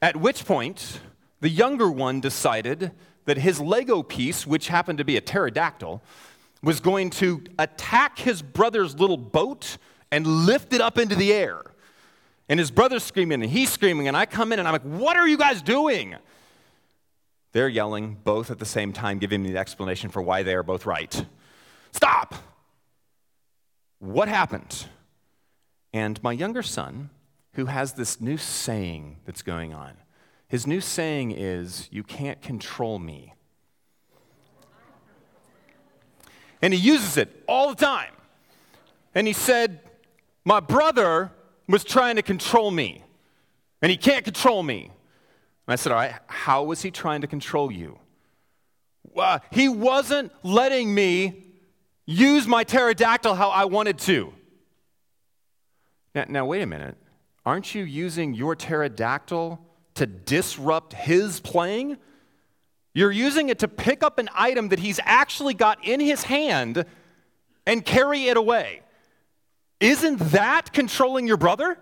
At 0.01 0.17
which 0.17 0.45
point, 0.45 1.01
the 1.41 1.49
younger 1.49 1.91
one 1.91 2.21
decided 2.21 2.93
that 3.25 3.39
his 3.39 3.61
Lego 3.61 4.03
piece, 4.03 4.47
which 4.47 4.69
happened 4.69 4.99
to 4.99 5.05
be 5.05 5.17
a 5.17 5.21
pterodactyl, 5.21 6.03
was 6.63 6.81
going 6.81 7.11
to 7.11 7.43
attack 7.59 8.19
his 8.19 8.43
brother's 8.43 8.99
little 8.99 9.17
boat 9.17 9.77
and 10.11 10.27
lift 10.27 10.73
it 10.73 10.81
up 10.81 10.99
into 10.99 11.15
the 11.15 11.33
air. 11.33 11.63
And 12.49 12.59
his 12.59 12.71
brother's 12.71 13.03
screaming 13.03 13.43
and 13.43 13.51
he's 13.51 13.71
screaming, 13.71 14.09
and 14.09 14.17
I 14.17 14.27
come 14.27 14.53
in 14.53 14.59
and 14.59 14.69
I'm 14.69 14.73
like, 14.73 14.83
What 14.83 15.17
are 15.17 15.27
you 15.27 15.37
guys 15.37 15.63
doing? 15.63 16.15
They're 17.53 17.69
yelling 17.69 18.19
both 18.25 18.51
at 18.51 18.59
the 18.59 18.67
same 18.67 18.93
time, 18.93 19.19
giving 19.19 19.43
me 19.43 19.53
the 19.53 19.59
explanation 19.59 20.11
for 20.11 20.21
why 20.21 20.43
they 20.43 20.55
are 20.55 20.63
both 20.63 20.87
right. 20.87 21.25
Stop! 21.93 22.35
What 24.01 24.29
happened? 24.29 24.87
And 25.95 26.21
my 26.25 26.33
younger 26.33 26.65
son, 26.65 27.11
who 27.53 27.67
has 27.67 27.93
this 27.93 28.21
new 28.21 28.37
saying 28.37 29.19
that's 29.27 29.43
going 29.43 29.73
on, 29.73 29.93
his 30.49 30.67
new 30.67 30.81
saying 30.81 31.31
is, 31.31 31.89
You 31.93 32.03
can't 32.03 32.43
control 32.43 32.99
me. 32.99 33.35
And 36.61 36.75
he 36.75 36.81
uses 36.81 37.17
it 37.17 37.45
all 37.47 37.69
the 37.73 37.77
time. 37.77 38.11
And 39.15 39.29
he 39.29 39.33
said, 39.33 39.79
My 40.45 40.59
brother 40.59 41.31
was 41.69 41.85
trying 41.85 42.17
to 42.17 42.23
control 42.23 42.73
me, 42.73 43.05
and 43.81 43.89
he 43.89 43.97
can't 43.97 44.25
control 44.25 44.65
me. 44.65 44.91
And 45.67 45.73
I 45.73 45.77
said, 45.77 45.93
All 45.93 45.99
right, 45.99 46.15
how 46.27 46.65
was 46.65 46.83
he 46.83 46.91
trying 46.91 47.21
to 47.21 47.29
control 47.29 47.71
you? 47.71 48.01
He 49.53 49.69
wasn't 49.69 50.33
letting 50.43 50.93
me 50.93 51.45
use 52.05 52.49
my 52.49 52.65
pterodactyl 52.65 53.37
how 53.37 53.51
I 53.51 53.67
wanted 53.67 53.99
to. 54.01 54.35
Now, 56.15 56.25
now, 56.29 56.47
wait 56.47 56.63
a 56.63 56.67
minute. 56.67 56.97
Aren't 57.45 57.75
you 57.75 57.83
using 57.83 58.35
your 58.35 58.55
pterodactyl 58.55 59.61
to 59.95 60.07
disrupt 60.07 60.93
his 60.93 61.41
playing? 61.41 61.99
You're 62.95 63.13
using 63.13 63.49
it 63.49 63.59
to 63.59 63.69
pick 63.69 64.03
up 64.03 64.19
an 64.19 64.29
item 64.35 64.69
that 64.69 64.79
he's 64.79 65.01
actually 65.03 65.55
got 65.55 65.85
in 65.85 66.01
his 66.01 66.23
hand 66.23 66.85
and 67.67 67.85
carry 67.85 68.27
it 68.27 68.37
away. 68.37 68.83
Isn't 69.81 70.19
that 70.31 70.73
controlling 70.73 71.27
your 71.27 71.37
brother? 71.37 71.79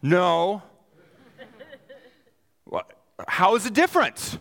No. 0.00 0.62
How 3.26 3.56
is 3.56 3.66
it 3.66 3.72
different? 3.72 4.38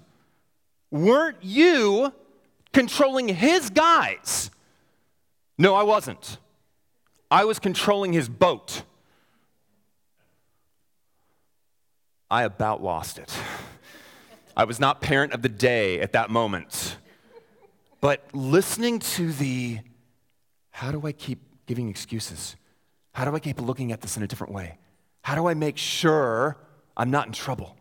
Weren't 0.91 1.37
you 1.41 2.13
controlling 2.73 3.29
his 3.29 3.69
guys? 3.69 4.51
No, 5.57 5.75
I 5.75 5.83
wasn't. 5.83 6.37
I 7.31 7.45
was 7.45 7.59
controlling 7.59 8.13
his 8.13 8.27
boat. 8.27 8.83
I 12.29 12.43
about 12.43 12.83
lost 12.83 13.17
it. 13.19 13.31
I 14.57 14.65
was 14.65 14.79
not 14.79 15.01
parent 15.01 15.33
of 15.33 15.41
the 15.41 15.49
day 15.49 15.99
at 15.99 16.11
that 16.13 16.29
moment. 16.29 16.97
But 18.01 18.23
listening 18.33 18.99
to 18.99 19.31
the 19.31 19.79
how 20.71 20.91
do 20.91 21.05
I 21.05 21.11
keep 21.11 21.39
giving 21.67 21.89
excuses? 21.89 22.55
How 23.13 23.25
do 23.25 23.35
I 23.35 23.39
keep 23.39 23.61
looking 23.61 23.91
at 23.91 24.01
this 24.01 24.17
in 24.17 24.23
a 24.23 24.27
different 24.27 24.53
way? 24.53 24.77
How 25.21 25.35
do 25.35 25.47
I 25.47 25.53
make 25.53 25.77
sure 25.77 26.57
I'm 26.97 27.11
not 27.11 27.27
in 27.27 27.33
trouble? 27.33 27.77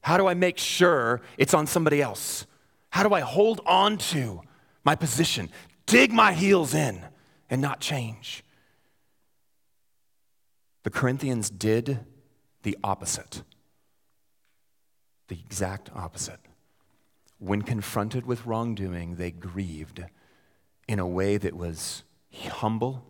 How 0.00 0.16
do 0.16 0.26
I 0.26 0.34
make 0.34 0.58
sure 0.58 1.20
it's 1.38 1.54
on 1.54 1.66
somebody 1.66 2.02
else? 2.02 2.46
How 2.92 3.02
do 3.02 3.14
I 3.14 3.20
hold 3.20 3.62
on 3.64 3.96
to 4.12 4.42
my 4.84 4.94
position, 4.94 5.48
dig 5.86 6.12
my 6.12 6.34
heels 6.34 6.74
in, 6.74 7.02
and 7.48 7.62
not 7.62 7.80
change? 7.80 8.44
The 10.82 10.90
Corinthians 10.90 11.48
did 11.48 12.00
the 12.64 12.76
opposite, 12.84 13.44
the 15.28 15.38
exact 15.42 15.88
opposite. 15.94 16.38
When 17.38 17.62
confronted 17.62 18.26
with 18.26 18.44
wrongdoing, 18.44 19.16
they 19.16 19.30
grieved 19.30 20.04
in 20.86 20.98
a 20.98 21.08
way 21.08 21.38
that 21.38 21.56
was 21.56 22.02
humble, 22.50 23.06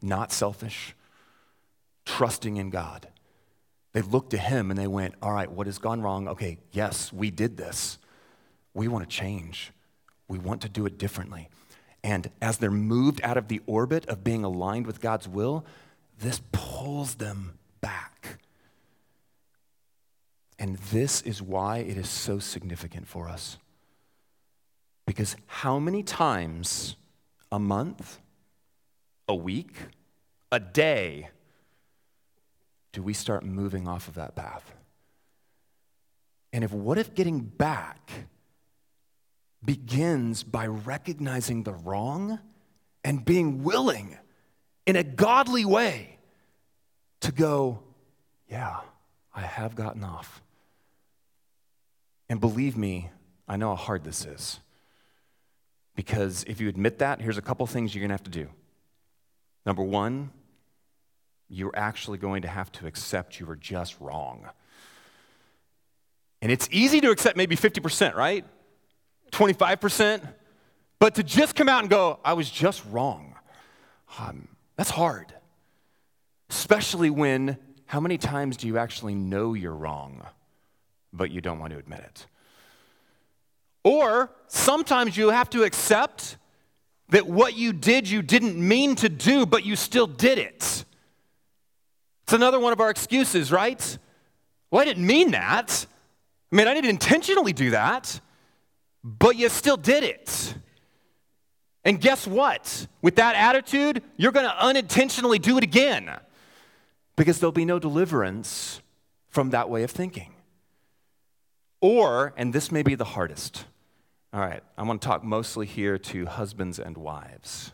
not 0.00 0.32
selfish, 0.32 0.96
trusting 2.06 2.56
in 2.56 2.70
God. 2.70 3.08
They 3.92 4.00
looked 4.00 4.30
to 4.30 4.38
Him 4.38 4.70
and 4.70 4.78
they 4.78 4.86
went, 4.86 5.14
All 5.20 5.32
right, 5.32 5.50
what 5.50 5.66
has 5.66 5.76
gone 5.76 6.00
wrong? 6.00 6.26
Okay, 6.26 6.56
yes, 6.72 7.12
we 7.12 7.30
did 7.30 7.58
this. 7.58 7.98
We 8.76 8.88
want 8.88 9.08
to 9.08 9.16
change, 9.16 9.72
we 10.28 10.38
want 10.38 10.62
to 10.62 10.68
do 10.68 10.86
it 10.86 10.98
differently. 10.98 11.48
And 12.04 12.30
as 12.40 12.58
they're 12.58 12.70
moved 12.70 13.20
out 13.24 13.36
of 13.36 13.48
the 13.48 13.60
orbit 13.66 14.06
of 14.06 14.22
being 14.22 14.44
aligned 14.44 14.86
with 14.86 15.00
God's 15.00 15.26
will, 15.26 15.64
this 16.20 16.40
pulls 16.52 17.16
them 17.16 17.58
back 17.80 18.16
and 20.58 20.76
this 20.76 21.22
is 21.22 21.42
why 21.42 21.78
it 21.78 21.96
is 21.96 22.08
so 22.08 22.38
significant 22.38 23.06
for 23.06 23.28
us. 23.28 23.58
Because 25.06 25.36
how 25.46 25.78
many 25.78 26.02
times 26.02 26.96
a 27.52 27.58
month, 27.58 28.18
a 29.28 29.34
week, 29.34 29.76
a 30.50 30.58
day 30.58 31.28
do 32.92 33.02
we 33.02 33.12
start 33.12 33.44
moving 33.44 33.86
off 33.86 34.08
of 34.08 34.14
that 34.14 34.34
path? 34.34 34.72
And 36.52 36.64
if 36.64 36.72
what 36.72 36.96
if 36.96 37.14
getting 37.14 37.40
back 37.40 38.10
begins 39.66 40.42
by 40.42 40.66
recognizing 40.66 41.64
the 41.64 41.74
wrong 41.74 42.38
and 43.04 43.24
being 43.24 43.62
willing 43.62 44.16
in 44.86 44.96
a 44.96 45.02
godly 45.02 45.64
way 45.64 46.18
to 47.20 47.32
go, 47.32 47.80
yeah, 48.48 48.80
I 49.34 49.42
have 49.42 49.74
gotten 49.74 50.04
off. 50.04 50.42
And 52.28 52.40
believe 52.40 52.76
me, 52.76 53.10
I 53.46 53.56
know 53.56 53.68
how 53.70 53.76
hard 53.76 54.04
this 54.04 54.24
is. 54.24 54.60
Because 55.94 56.44
if 56.46 56.60
you 56.60 56.68
admit 56.68 56.98
that, 56.98 57.20
here's 57.20 57.38
a 57.38 57.42
couple 57.42 57.66
things 57.66 57.94
you're 57.94 58.00
going 58.00 58.10
to 58.10 58.14
have 58.14 58.24
to 58.24 58.30
do. 58.30 58.48
Number 59.64 59.82
one, 59.82 60.30
you're 61.48 61.74
actually 61.74 62.18
going 62.18 62.42
to 62.42 62.48
have 62.48 62.70
to 62.72 62.86
accept 62.86 63.40
you 63.40 63.46
were 63.46 63.56
just 63.56 64.00
wrong. 64.00 64.48
And 66.42 66.52
it's 66.52 66.68
easy 66.70 67.00
to 67.00 67.10
accept 67.10 67.36
maybe 67.36 67.56
50%, 67.56 68.14
right? 68.14 68.44
25%. 69.32 70.26
But 70.98 71.16
to 71.16 71.22
just 71.22 71.54
come 71.54 71.68
out 71.68 71.80
and 71.80 71.90
go, 71.90 72.18
I 72.24 72.32
was 72.32 72.50
just 72.50 72.82
wrong, 72.90 73.34
um, 74.18 74.48
that's 74.76 74.90
hard. 74.90 75.32
Especially 76.48 77.10
when, 77.10 77.58
how 77.86 78.00
many 78.00 78.18
times 78.18 78.56
do 78.56 78.66
you 78.66 78.78
actually 78.78 79.14
know 79.14 79.54
you're 79.54 79.74
wrong? 79.74 80.22
but 81.16 81.30
you 81.30 81.40
don't 81.40 81.58
want 81.58 81.72
to 81.72 81.78
admit 81.78 82.00
it. 82.00 82.26
Or 83.82 84.30
sometimes 84.48 85.16
you 85.16 85.30
have 85.30 85.50
to 85.50 85.62
accept 85.62 86.36
that 87.10 87.26
what 87.26 87.56
you 87.56 87.72
did, 87.72 88.08
you 88.08 88.20
didn't 88.20 88.56
mean 88.56 88.96
to 88.96 89.08
do, 89.08 89.46
but 89.46 89.64
you 89.64 89.76
still 89.76 90.06
did 90.06 90.38
it. 90.38 90.84
It's 92.24 92.32
another 92.32 92.58
one 92.58 92.72
of 92.72 92.80
our 92.80 92.90
excuses, 92.90 93.52
right? 93.52 93.98
Well, 94.70 94.82
I 94.82 94.84
didn't 94.84 95.06
mean 95.06 95.30
that. 95.30 95.86
I 96.52 96.56
mean, 96.56 96.66
I 96.66 96.74
didn't 96.74 96.90
intentionally 96.90 97.52
do 97.52 97.70
that, 97.70 98.20
but 99.06 99.36
you 99.36 99.48
still 99.48 99.76
did 99.76 100.02
it. 100.02 100.54
And 101.84 102.00
guess 102.00 102.26
what? 102.26 102.88
With 103.00 103.16
that 103.16 103.36
attitude, 103.36 104.02
you're 104.16 104.32
going 104.32 104.46
to 104.46 104.64
unintentionally 104.64 105.38
do 105.38 105.56
it 105.56 105.62
again 105.62 106.10
because 107.14 107.38
there'll 107.38 107.52
be 107.52 107.64
no 107.64 107.78
deliverance 107.78 108.80
from 109.28 109.50
that 109.50 109.70
way 109.70 109.84
of 109.84 109.92
thinking. 109.92 110.32
Or, 111.80 112.34
and 112.36 112.52
this 112.52 112.72
may 112.72 112.82
be 112.82 112.96
the 112.96 113.04
hardest, 113.04 113.66
all 114.32 114.40
right, 114.40 114.64
I 114.76 114.82
want 114.82 115.00
to 115.00 115.06
talk 115.06 115.22
mostly 115.22 115.66
here 115.66 115.98
to 115.98 116.26
husbands 116.26 116.80
and 116.80 116.98
wives 116.98 117.72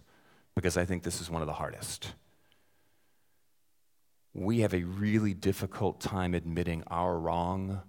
because 0.55 0.77
I 0.77 0.85
think 0.85 1.03
this 1.03 1.23
is 1.23 1.31
one 1.31 1.41
of 1.41 1.47
the 1.47 1.55
hardest. 1.55 2.13
We 4.35 4.61
have 4.61 4.75
a 4.75 4.85
really 4.85 5.33
difficult 5.33 5.99
time 6.01 6.35
admitting 6.35 6.85
our 6.89 7.19
wrong 7.19 7.81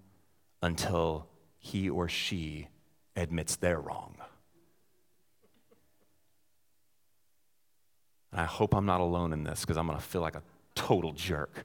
until 0.62 1.27
he 1.60 1.89
or 1.89 2.08
she 2.08 2.69
admits 3.15 3.56
they're 3.56 3.80
wrong. 3.80 4.15
And 8.32 8.41
I 8.41 8.45
hope 8.45 8.73
I'm 8.73 8.86
not 8.86 8.99
alone 8.99 9.32
in 9.32 9.43
this 9.43 9.62
because 9.62 9.78
I'm 9.78 9.86
going 9.86 9.97
to 9.97 10.04
feel 10.04 10.21
like 10.21 10.36
a 10.36 10.41
total 10.73 11.12
jerk. 11.13 11.63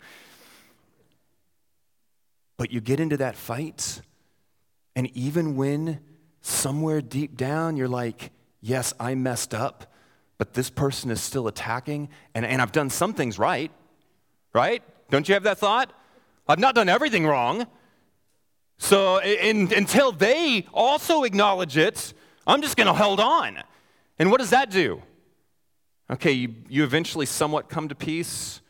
But 2.58 2.70
you 2.72 2.80
get 2.80 3.00
into 3.00 3.16
that 3.16 3.36
fight 3.36 4.02
and 4.94 5.16
even 5.16 5.54
when 5.56 6.00
somewhere 6.40 7.00
deep 7.00 7.36
down 7.36 7.76
you're 7.76 7.88
like, 7.88 8.32
yes, 8.60 8.92
I 8.98 9.14
messed 9.14 9.54
up, 9.54 9.92
but 10.38 10.54
this 10.54 10.70
person 10.70 11.10
is 11.10 11.20
still 11.22 11.46
attacking, 11.46 12.08
and, 12.34 12.44
and 12.44 12.60
I've 12.60 12.72
done 12.72 12.90
some 12.90 13.14
things 13.14 13.38
right, 13.38 13.70
right? 14.52 14.82
Don't 15.10 15.28
you 15.28 15.34
have 15.34 15.44
that 15.44 15.58
thought? 15.58 15.92
I've 16.48 16.58
not 16.58 16.74
done 16.74 16.88
everything 16.88 17.26
wrong. 17.26 17.66
So 18.78 19.20
in, 19.20 19.72
until 19.74 20.12
they 20.12 20.66
also 20.72 21.24
acknowledge 21.24 21.76
it, 21.76 22.14
I'm 22.46 22.62
just 22.62 22.76
going 22.76 22.86
to 22.86 22.92
hold 22.92 23.20
on. 23.20 23.58
And 24.18 24.30
what 24.30 24.38
does 24.38 24.50
that 24.50 24.70
do? 24.70 25.02
Okay, 26.10 26.32
you, 26.32 26.54
you 26.68 26.84
eventually 26.84 27.26
somewhat 27.26 27.68
come 27.68 27.88
to 27.88 27.94
peace, 27.94 28.62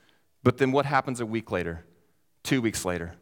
but 0.43 0.59
then 0.59 0.73
what 0.73 0.87
happens 0.87 1.21
a 1.21 1.27
week 1.27 1.53
later? 1.53 1.85
Two 2.43 2.61
weeks 2.61 2.85
later, 2.85 3.15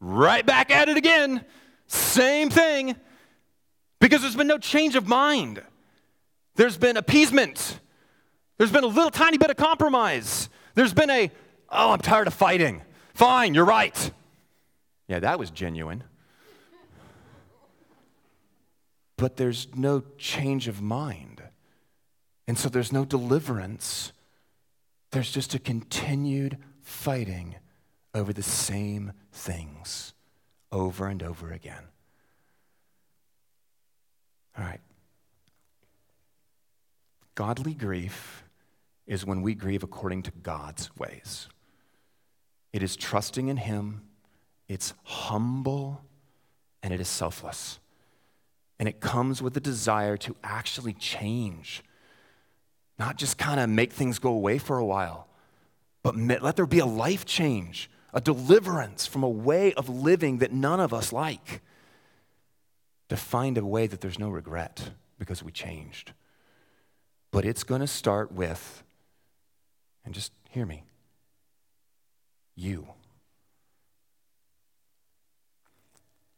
right 0.00 0.44
back 0.44 0.70
at 0.70 0.88
it 0.88 0.96
again. 0.96 1.44
Same 1.86 2.50
thing. 2.50 2.94
Because 4.00 4.20
there's 4.20 4.36
been 4.36 4.46
no 4.46 4.58
change 4.58 4.94
of 4.94 5.08
mind. 5.08 5.62
There's 6.54 6.76
been 6.76 6.96
appeasement. 6.96 7.80
There's 8.58 8.70
been 8.70 8.84
a 8.84 8.88
little 8.88 9.10
tiny 9.10 9.38
bit 9.38 9.50
of 9.50 9.56
compromise. 9.56 10.48
There's 10.74 10.92
been 10.92 11.10
a, 11.10 11.30
oh, 11.70 11.92
I'm 11.92 12.00
tired 12.00 12.26
of 12.26 12.34
fighting. 12.34 12.82
Fine, 13.14 13.54
you're 13.54 13.64
right. 13.64 14.10
Yeah, 15.08 15.20
that 15.20 15.38
was 15.38 15.50
genuine. 15.50 16.04
But 19.16 19.36
there's 19.36 19.66
no 19.74 20.04
change 20.16 20.68
of 20.68 20.80
mind. 20.80 21.42
And 22.46 22.56
so 22.56 22.68
there's 22.68 22.92
no 22.92 23.04
deliverance. 23.04 24.12
There's 25.10 25.32
just 25.32 25.54
a 25.54 25.58
continued 25.58 26.58
fighting 26.82 27.56
over 28.14 28.32
the 28.32 28.42
same 28.42 29.12
things 29.32 30.14
over 30.70 31.06
and 31.06 31.22
over 31.22 31.52
again. 31.52 31.82
All 34.56 34.64
right. 34.64 34.80
Godly 37.34 37.74
grief 37.74 38.44
is 39.06 39.24
when 39.24 39.42
we 39.42 39.54
grieve 39.54 39.82
according 39.82 40.22
to 40.24 40.30
God's 40.42 40.94
ways. 40.96 41.48
It 42.72 42.82
is 42.82 42.96
trusting 42.96 43.48
in 43.48 43.56
Him, 43.56 44.02
it's 44.68 44.94
humble, 45.04 46.02
and 46.82 46.92
it 46.92 47.00
is 47.00 47.08
selfless. 47.08 47.78
And 48.78 48.88
it 48.88 49.00
comes 49.00 49.42
with 49.42 49.56
a 49.56 49.60
desire 49.60 50.16
to 50.18 50.36
actually 50.44 50.92
change, 50.92 51.82
not 52.98 53.16
just 53.16 53.38
kind 53.38 53.58
of 53.58 53.68
make 53.68 53.92
things 53.92 54.18
go 54.18 54.30
away 54.30 54.58
for 54.58 54.78
a 54.78 54.84
while, 54.84 55.26
but 56.02 56.16
let 56.16 56.56
there 56.56 56.66
be 56.66 56.78
a 56.78 56.86
life 56.86 57.24
change, 57.24 57.90
a 58.14 58.20
deliverance 58.20 59.06
from 59.06 59.22
a 59.22 59.28
way 59.28 59.72
of 59.74 59.88
living 59.88 60.38
that 60.38 60.52
none 60.52 60.80
of 60.80 60.94
us 60.94 61.12
like. 61.12 61.62
To 63.08 63.16
find 63.16 63.56
a 63.56 63.64
way 63.64 63.86
that 63.86 64.02
there's 64.02 64.18
no 64.18 64.28
regret 64.28 64.90
because 65.18 65.42
we 65.42 65.50
changed. 65.50 66.12
But 67.30 67.46
it's 67.46 67.64
going 67.64 67.80
to 67.80 67.86
start 67.86 68.32
with, 68.32 68.82
and 70.04 70.12
just 70.12 70.30
hear 70.50 70.66
me, 70.66 70.84
you. 72.54 72.88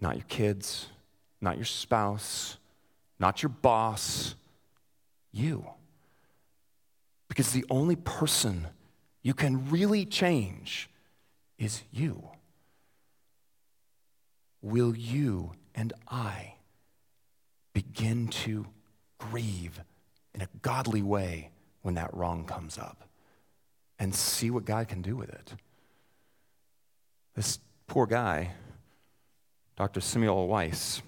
Not 0.00 0.16
your 0.16 0.24
kids, 0.28 0.86
not 1.40 1.56
your 1.56 1.66
spouse, 1.66 2.56
not 3.18 3.42
your 3.42 3.50
boss, 3.50 4.34
you. 5.32 5.66
Because 7.28 7.52
the 7.52 7.64
only 7.70 7.96
person 7.96 8.66
you 9.22 9.34
can 9.34 9.70
really 9.70 10.04
change 10.04 10.88
is 11.58 11.82
you. 11.92 12.28
Will 14.62 14.96
you 14.96 15.52
and 15.74 15.92
I 16.08 16.54
begin 17.72 18.28
to 18.28 18.66
grieve 19.18 19.80
in 20.34 20.40
a 20.40 20.48
godly 20.62 21.02
way 21.02 21.50
when 21.82 21.94
that 21.94 22.12
wrong 22.14 22.44
comes 22.44 22.78
up 22.78 23.04
and 23.98 24.14
see 24.14 24.50
what 24.50 24.64
God 24.64 24.88
can 24.88 25.02
do 25.02 25.16
with 25.16 25.28
it? 25.28 25.54
This 27.34 27.58
poor 27.86 28.06
guy, 28.06 28.52
Dr. 29.80 30.00
Semmelweis, 30.00 31.00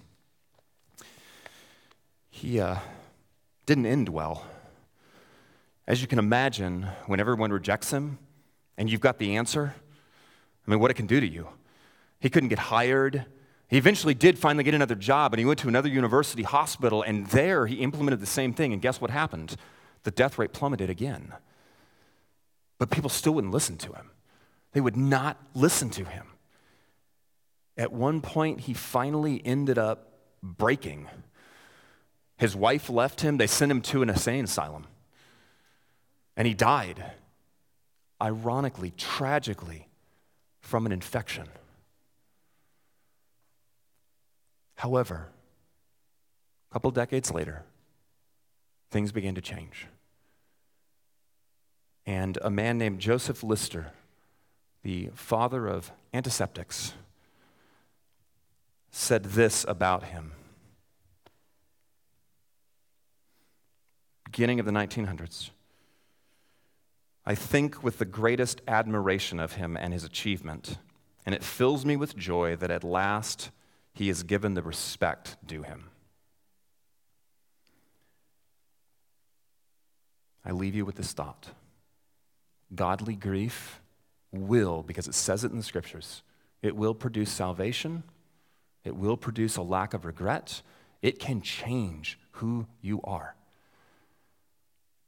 he 2.30 2.58
uh, 2.58 2.76
didn't 3.66 3.85
end 3.85 4.08
well. 4.08 4.46
As 5.87 6.00
you 6.00 6.08
can 6.08 6.18
imagine, 6.18 6.87
when 7.04 7.20
everyone 7.20 7.52
rejects 7.52 7.90
him 7.90 8.16
and 8.78 8.88
you've 8.88 9.02
got 9.02 9.18
the 9.18 9.37
answer, 9.37 9.74
I 10.66 10.70
mean, 10.70 10.80
what 10.80 10.90
it 10.90 10.94
can 10.94 11.06
do 11.06 11.20
to 11.20 11.28
you. 11.28 11.48
He 12.18 12.30
couldn't 12.30 12.48
get 12.48 12.61
hired. 12.61 13.26
He 13.68 13.76
eventually 13.76 14.14
did 14.14 14.38
finally 14.38 14.64
get 14.64 14.72
another 14.72 14.94
job, 14.94 15.35
and 15.35 15.38
he 15.38 15.44
went 15.44 15.58
to 15.58 15.68
another 15.68 15.90
university 15.90 16.42
hospital, 16.42 17.02
and 17.02 17.26
there 17.26 17.66
he 17.66 17.74
implemented 17.74 18.20
the 18.20 18.26
same 18.26 18.54
thing. 18.54 18.72
And 18.72 18.80
guess 18.80 19.02
what 19.02 19.11
happened? 19.11 19.54
The 20.04 20.11
death 20.11 20.38
rate 20.38 20.54
plummeted 20.54 20.88
again. 20.88 21.35
But 22.78 22.88
people 22.88 23.11
still 23.11 23.35
wouldn't 23.35 23.52
listen 23.52 23.76
to 23.76 23.92
him, 23.92 24.12
they 24.72 24.80
would 24.80 24.96
not 24.96 25.37
listen 25.52 25.90
to 25.90 26.06
him. 26.06 26.32
At 27.83 27.92
one 27.92 28.21
point, 28.21 28.61
he 28.61 28.75
finally 28.75 29.42
ended 29.45 29.77
up 29.77 30.07
breaking. 30.40 31.09
His 32.37 32.55
wife 32.55 32.88
left 32.88 33.23
him, 33.23 33.38
they 33.38 33.49
sent 33.49 33.73
him 33.73 33.83
to 33.83 34.03
an 34.03 34.09
insane 34.09 34.45
asylum, 34.45 34.87
and 36.37 36.47
he 36.47 36.55
died. 36.55 37.05
Ironically, 38.23 38.92
tragically, 38.97 39.88
from 40.61 40.87
an 40.87 40.92
infection. 40.92 41.49
However, 44.77 45.31
a 46.71 46.73
couple 46.73 46.92
decades 46.92 47.33
later, 47.33 47.64
things 48.92 49.11
began 49.11 49.35
to 49.35 49.40
change. 49.40 49.88
And 52.07 52.38
a 52.42 52.51
man 52.51 52.79
named 52.79 53.01
Joseph 53.01 53.42
Lister, 53.42 53.90
the 54.85 55.11
father 55.14 55.66
of 55.66 55.90
antiseptics, 56.14 56.95
said 58.92 59.24
this 59.24 59.64
about 59.66 60.05
him. 60.05 60.33
Beginning 64.24 64.61
of 64.61 64.66
the 64.66 64.72
1900s. 64.72 65.50
I 67.24 67.35
think 67.35 67.83
with 67.83 67.98
the 67.98 68.05
greatest 68.05 68.61
admiration 68.68 69.40
of 69.40 69.55
him 69.55 69.76
and 69.76 69.92
his 69.92 70.05
achievement, 70.05 70.78
and 71.24 71.35
it 71.35 71.42
fills 71.42 71.85
me 71.85 71.96
with 71.96 72.16
joy 72.16 72.57
that 72.57 72.70
at 72.70 72.85
last 72.85 73.50
he 73.94 74.09
is 74.09 74.22
given 74.22 74.55
the 74.55 74.62
respect 74.62 75.37
due 75.46 75.62
him. 75.62 75.88
I 80.44 80.50
leave 80.50 80.74
you 80.74 80.85
with 80.85 80.96
this 80.96 81.12
thought 81.12 81.48
godly 82.74 83.14
grief 83.14 83.81
will, 84.33 84.83
because 84.83 85.07
it 85.07 85.14
says 85.14 85.44
it 85.44 85.50
in 85.50 85.59
the 85.59 85.62
scriptures, 85.62 86.22
it 86.62 86.74
will 86.74 86.94
produce 86.94 87.31
salvation, 87.31 88.02
it 88.85 88.97
will 88.97 89.16
produce 89.16 89.57
a 89.57 89.62
lack 89.62 89.95
of 89.95 90.05
regret, 90.05 90.62
it 91.01 91.18
can 91.18 91.40
change 91.40 92.18
who 92.33 92.66
you 92.81 93.01
are. 93.03 93.35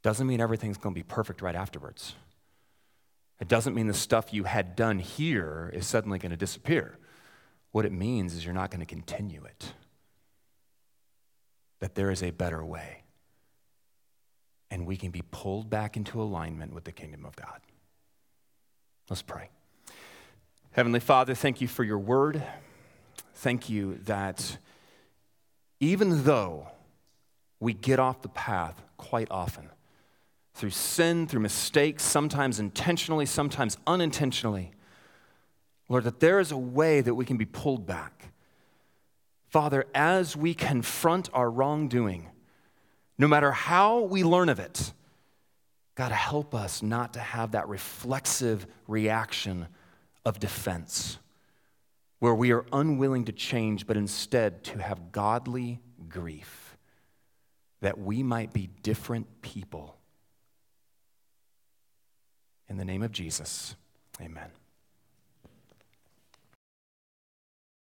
Doesn't 0.03 0.27
mean 0.27 0.39
everything's 0.39 0.77
going 0.77 0.93
to 0.93 0.99
be 0.99 1.03
perfect 1.03 1.41
right 1.41 1.55
afterwards. 1.55 2.13
It 3.39 3.47
doesn't 3.47 3.73
mean 3.73 3.87
the 3.87 3.93
stuff 3.93 4.33
you 4.33 4.43
had 4.45 4.75
done 4.75 4.99
here 4.99 5.71
is 5.73 5.85
suddenly 5.85 6.19
going 6.19 6.29
to 6.31 6.37
disappear. 6.37 6.97
What 7.71 7.85
it 7.85 7.91
means 7.91 8.33
is 8.33 8.45
you're 8.45 8.53
not 8.53 8.71
going 8.71 8.79
to 8.79 8.85
continue 8.85 9.43
it, 9.43 9.73
that 11.79 11.95
there 11.95 12.11
is 12.11 12.23
a 12.23 12.31
better 12.31 12.63
way. 12.63 13.03
And 14.71 14.85
we 14.85 14.95
can 14.95 15.11
be 15.11 15.23
pulled 15.31 15.69
back 15.69 15.97
into 15.97 16.21
alignment 16.21 16.73
with 16.73 16.85
the 16.85 16.91
kingdom 16.91 17.25
of 17.25 17.35
God. 17.35 17.59
Let's 19.09 19.21
pray. 19.21 19.49
Heavenly 20.71 20.99
Father, 20.99 21.35
thank 21.35 21.61
you 21.61 21.67
for 21.67 21.83
your 21.83 21.99
word. 21.99 22.41
Thank 23.35 23.69
you 23.69 23.99
that 24.05 24.57
even 25.79 26.23
though 26.23 26.69
we 27.59 27.73
get 27.73 27.99
off 27.99 28.21
the 28.21 28.29
path 28.29 28.81
quite 28.97 29.27
often, 29.29 29.69
through 30.55 30.69
sin, 30.69 31.27
through 31.27 31.41
mistakes, 31.41 32.01
sometimes 32.03 32.59
intentionally, 32.59 33.25
sometimes 33.25 33.77
unintentionally. 33.85 34.71
Lord, 35.89 36.05
that 36.05 36.21
there 36.21 36.39
is 36.39 36.51
a 36.51 36.57
way 36.57 37.01
that 37.01 37.13
we 37.13 37.25
can 37.25 37.35
be 37.35 37.45
pulled 37.45 37.85
back. 37.85 38.31
Father, 39.49 39.85
as 39.93 40.35
we 40.35 40.53
confront 40.53 41.29
our 41.33 41.51
wrongdoing, 41.51 42.29
no 43.17 43.27
matter 43.27 43.51
how 43.51 44.01
we 44.01 44.23
learn 44.23 44.47
of 44.47 44.59
it, 44.59 44.93
God, 45.95 46.11
help 46.11 46.55
us 46.55 46.81
not 46.81 47.13
to 47.13 47.19
have 47.19 47.51
that 47.51 47.67
reflexive 47.67 48.65
reaction 48.87 49.67
of 50.25 50.39
defense 50.39 51.19
where 52.19 52.35
we 52.35 52.51
are 52.51 52.65
unwilling 52.71 53.25
to 53.25 53.31
change, 53.31 53.85
but 53.87 53.97
instead 53.97 54.63
to 54.63 54.81
have 54.81 55.11
godly 55.11 55.79
grief 56.09 56.77
that 57.81 57.99
we 57.99 58.23
might 58.23 58.53
be 58.53 58.67
different 58.81 59.41
people 59.41 59.97
in 62.67 62.77
the 62.77 62.85
name 62.85 63.03
of 63.03 63.11
Jesus, 63.11 63.75
amen. 64.19 64.49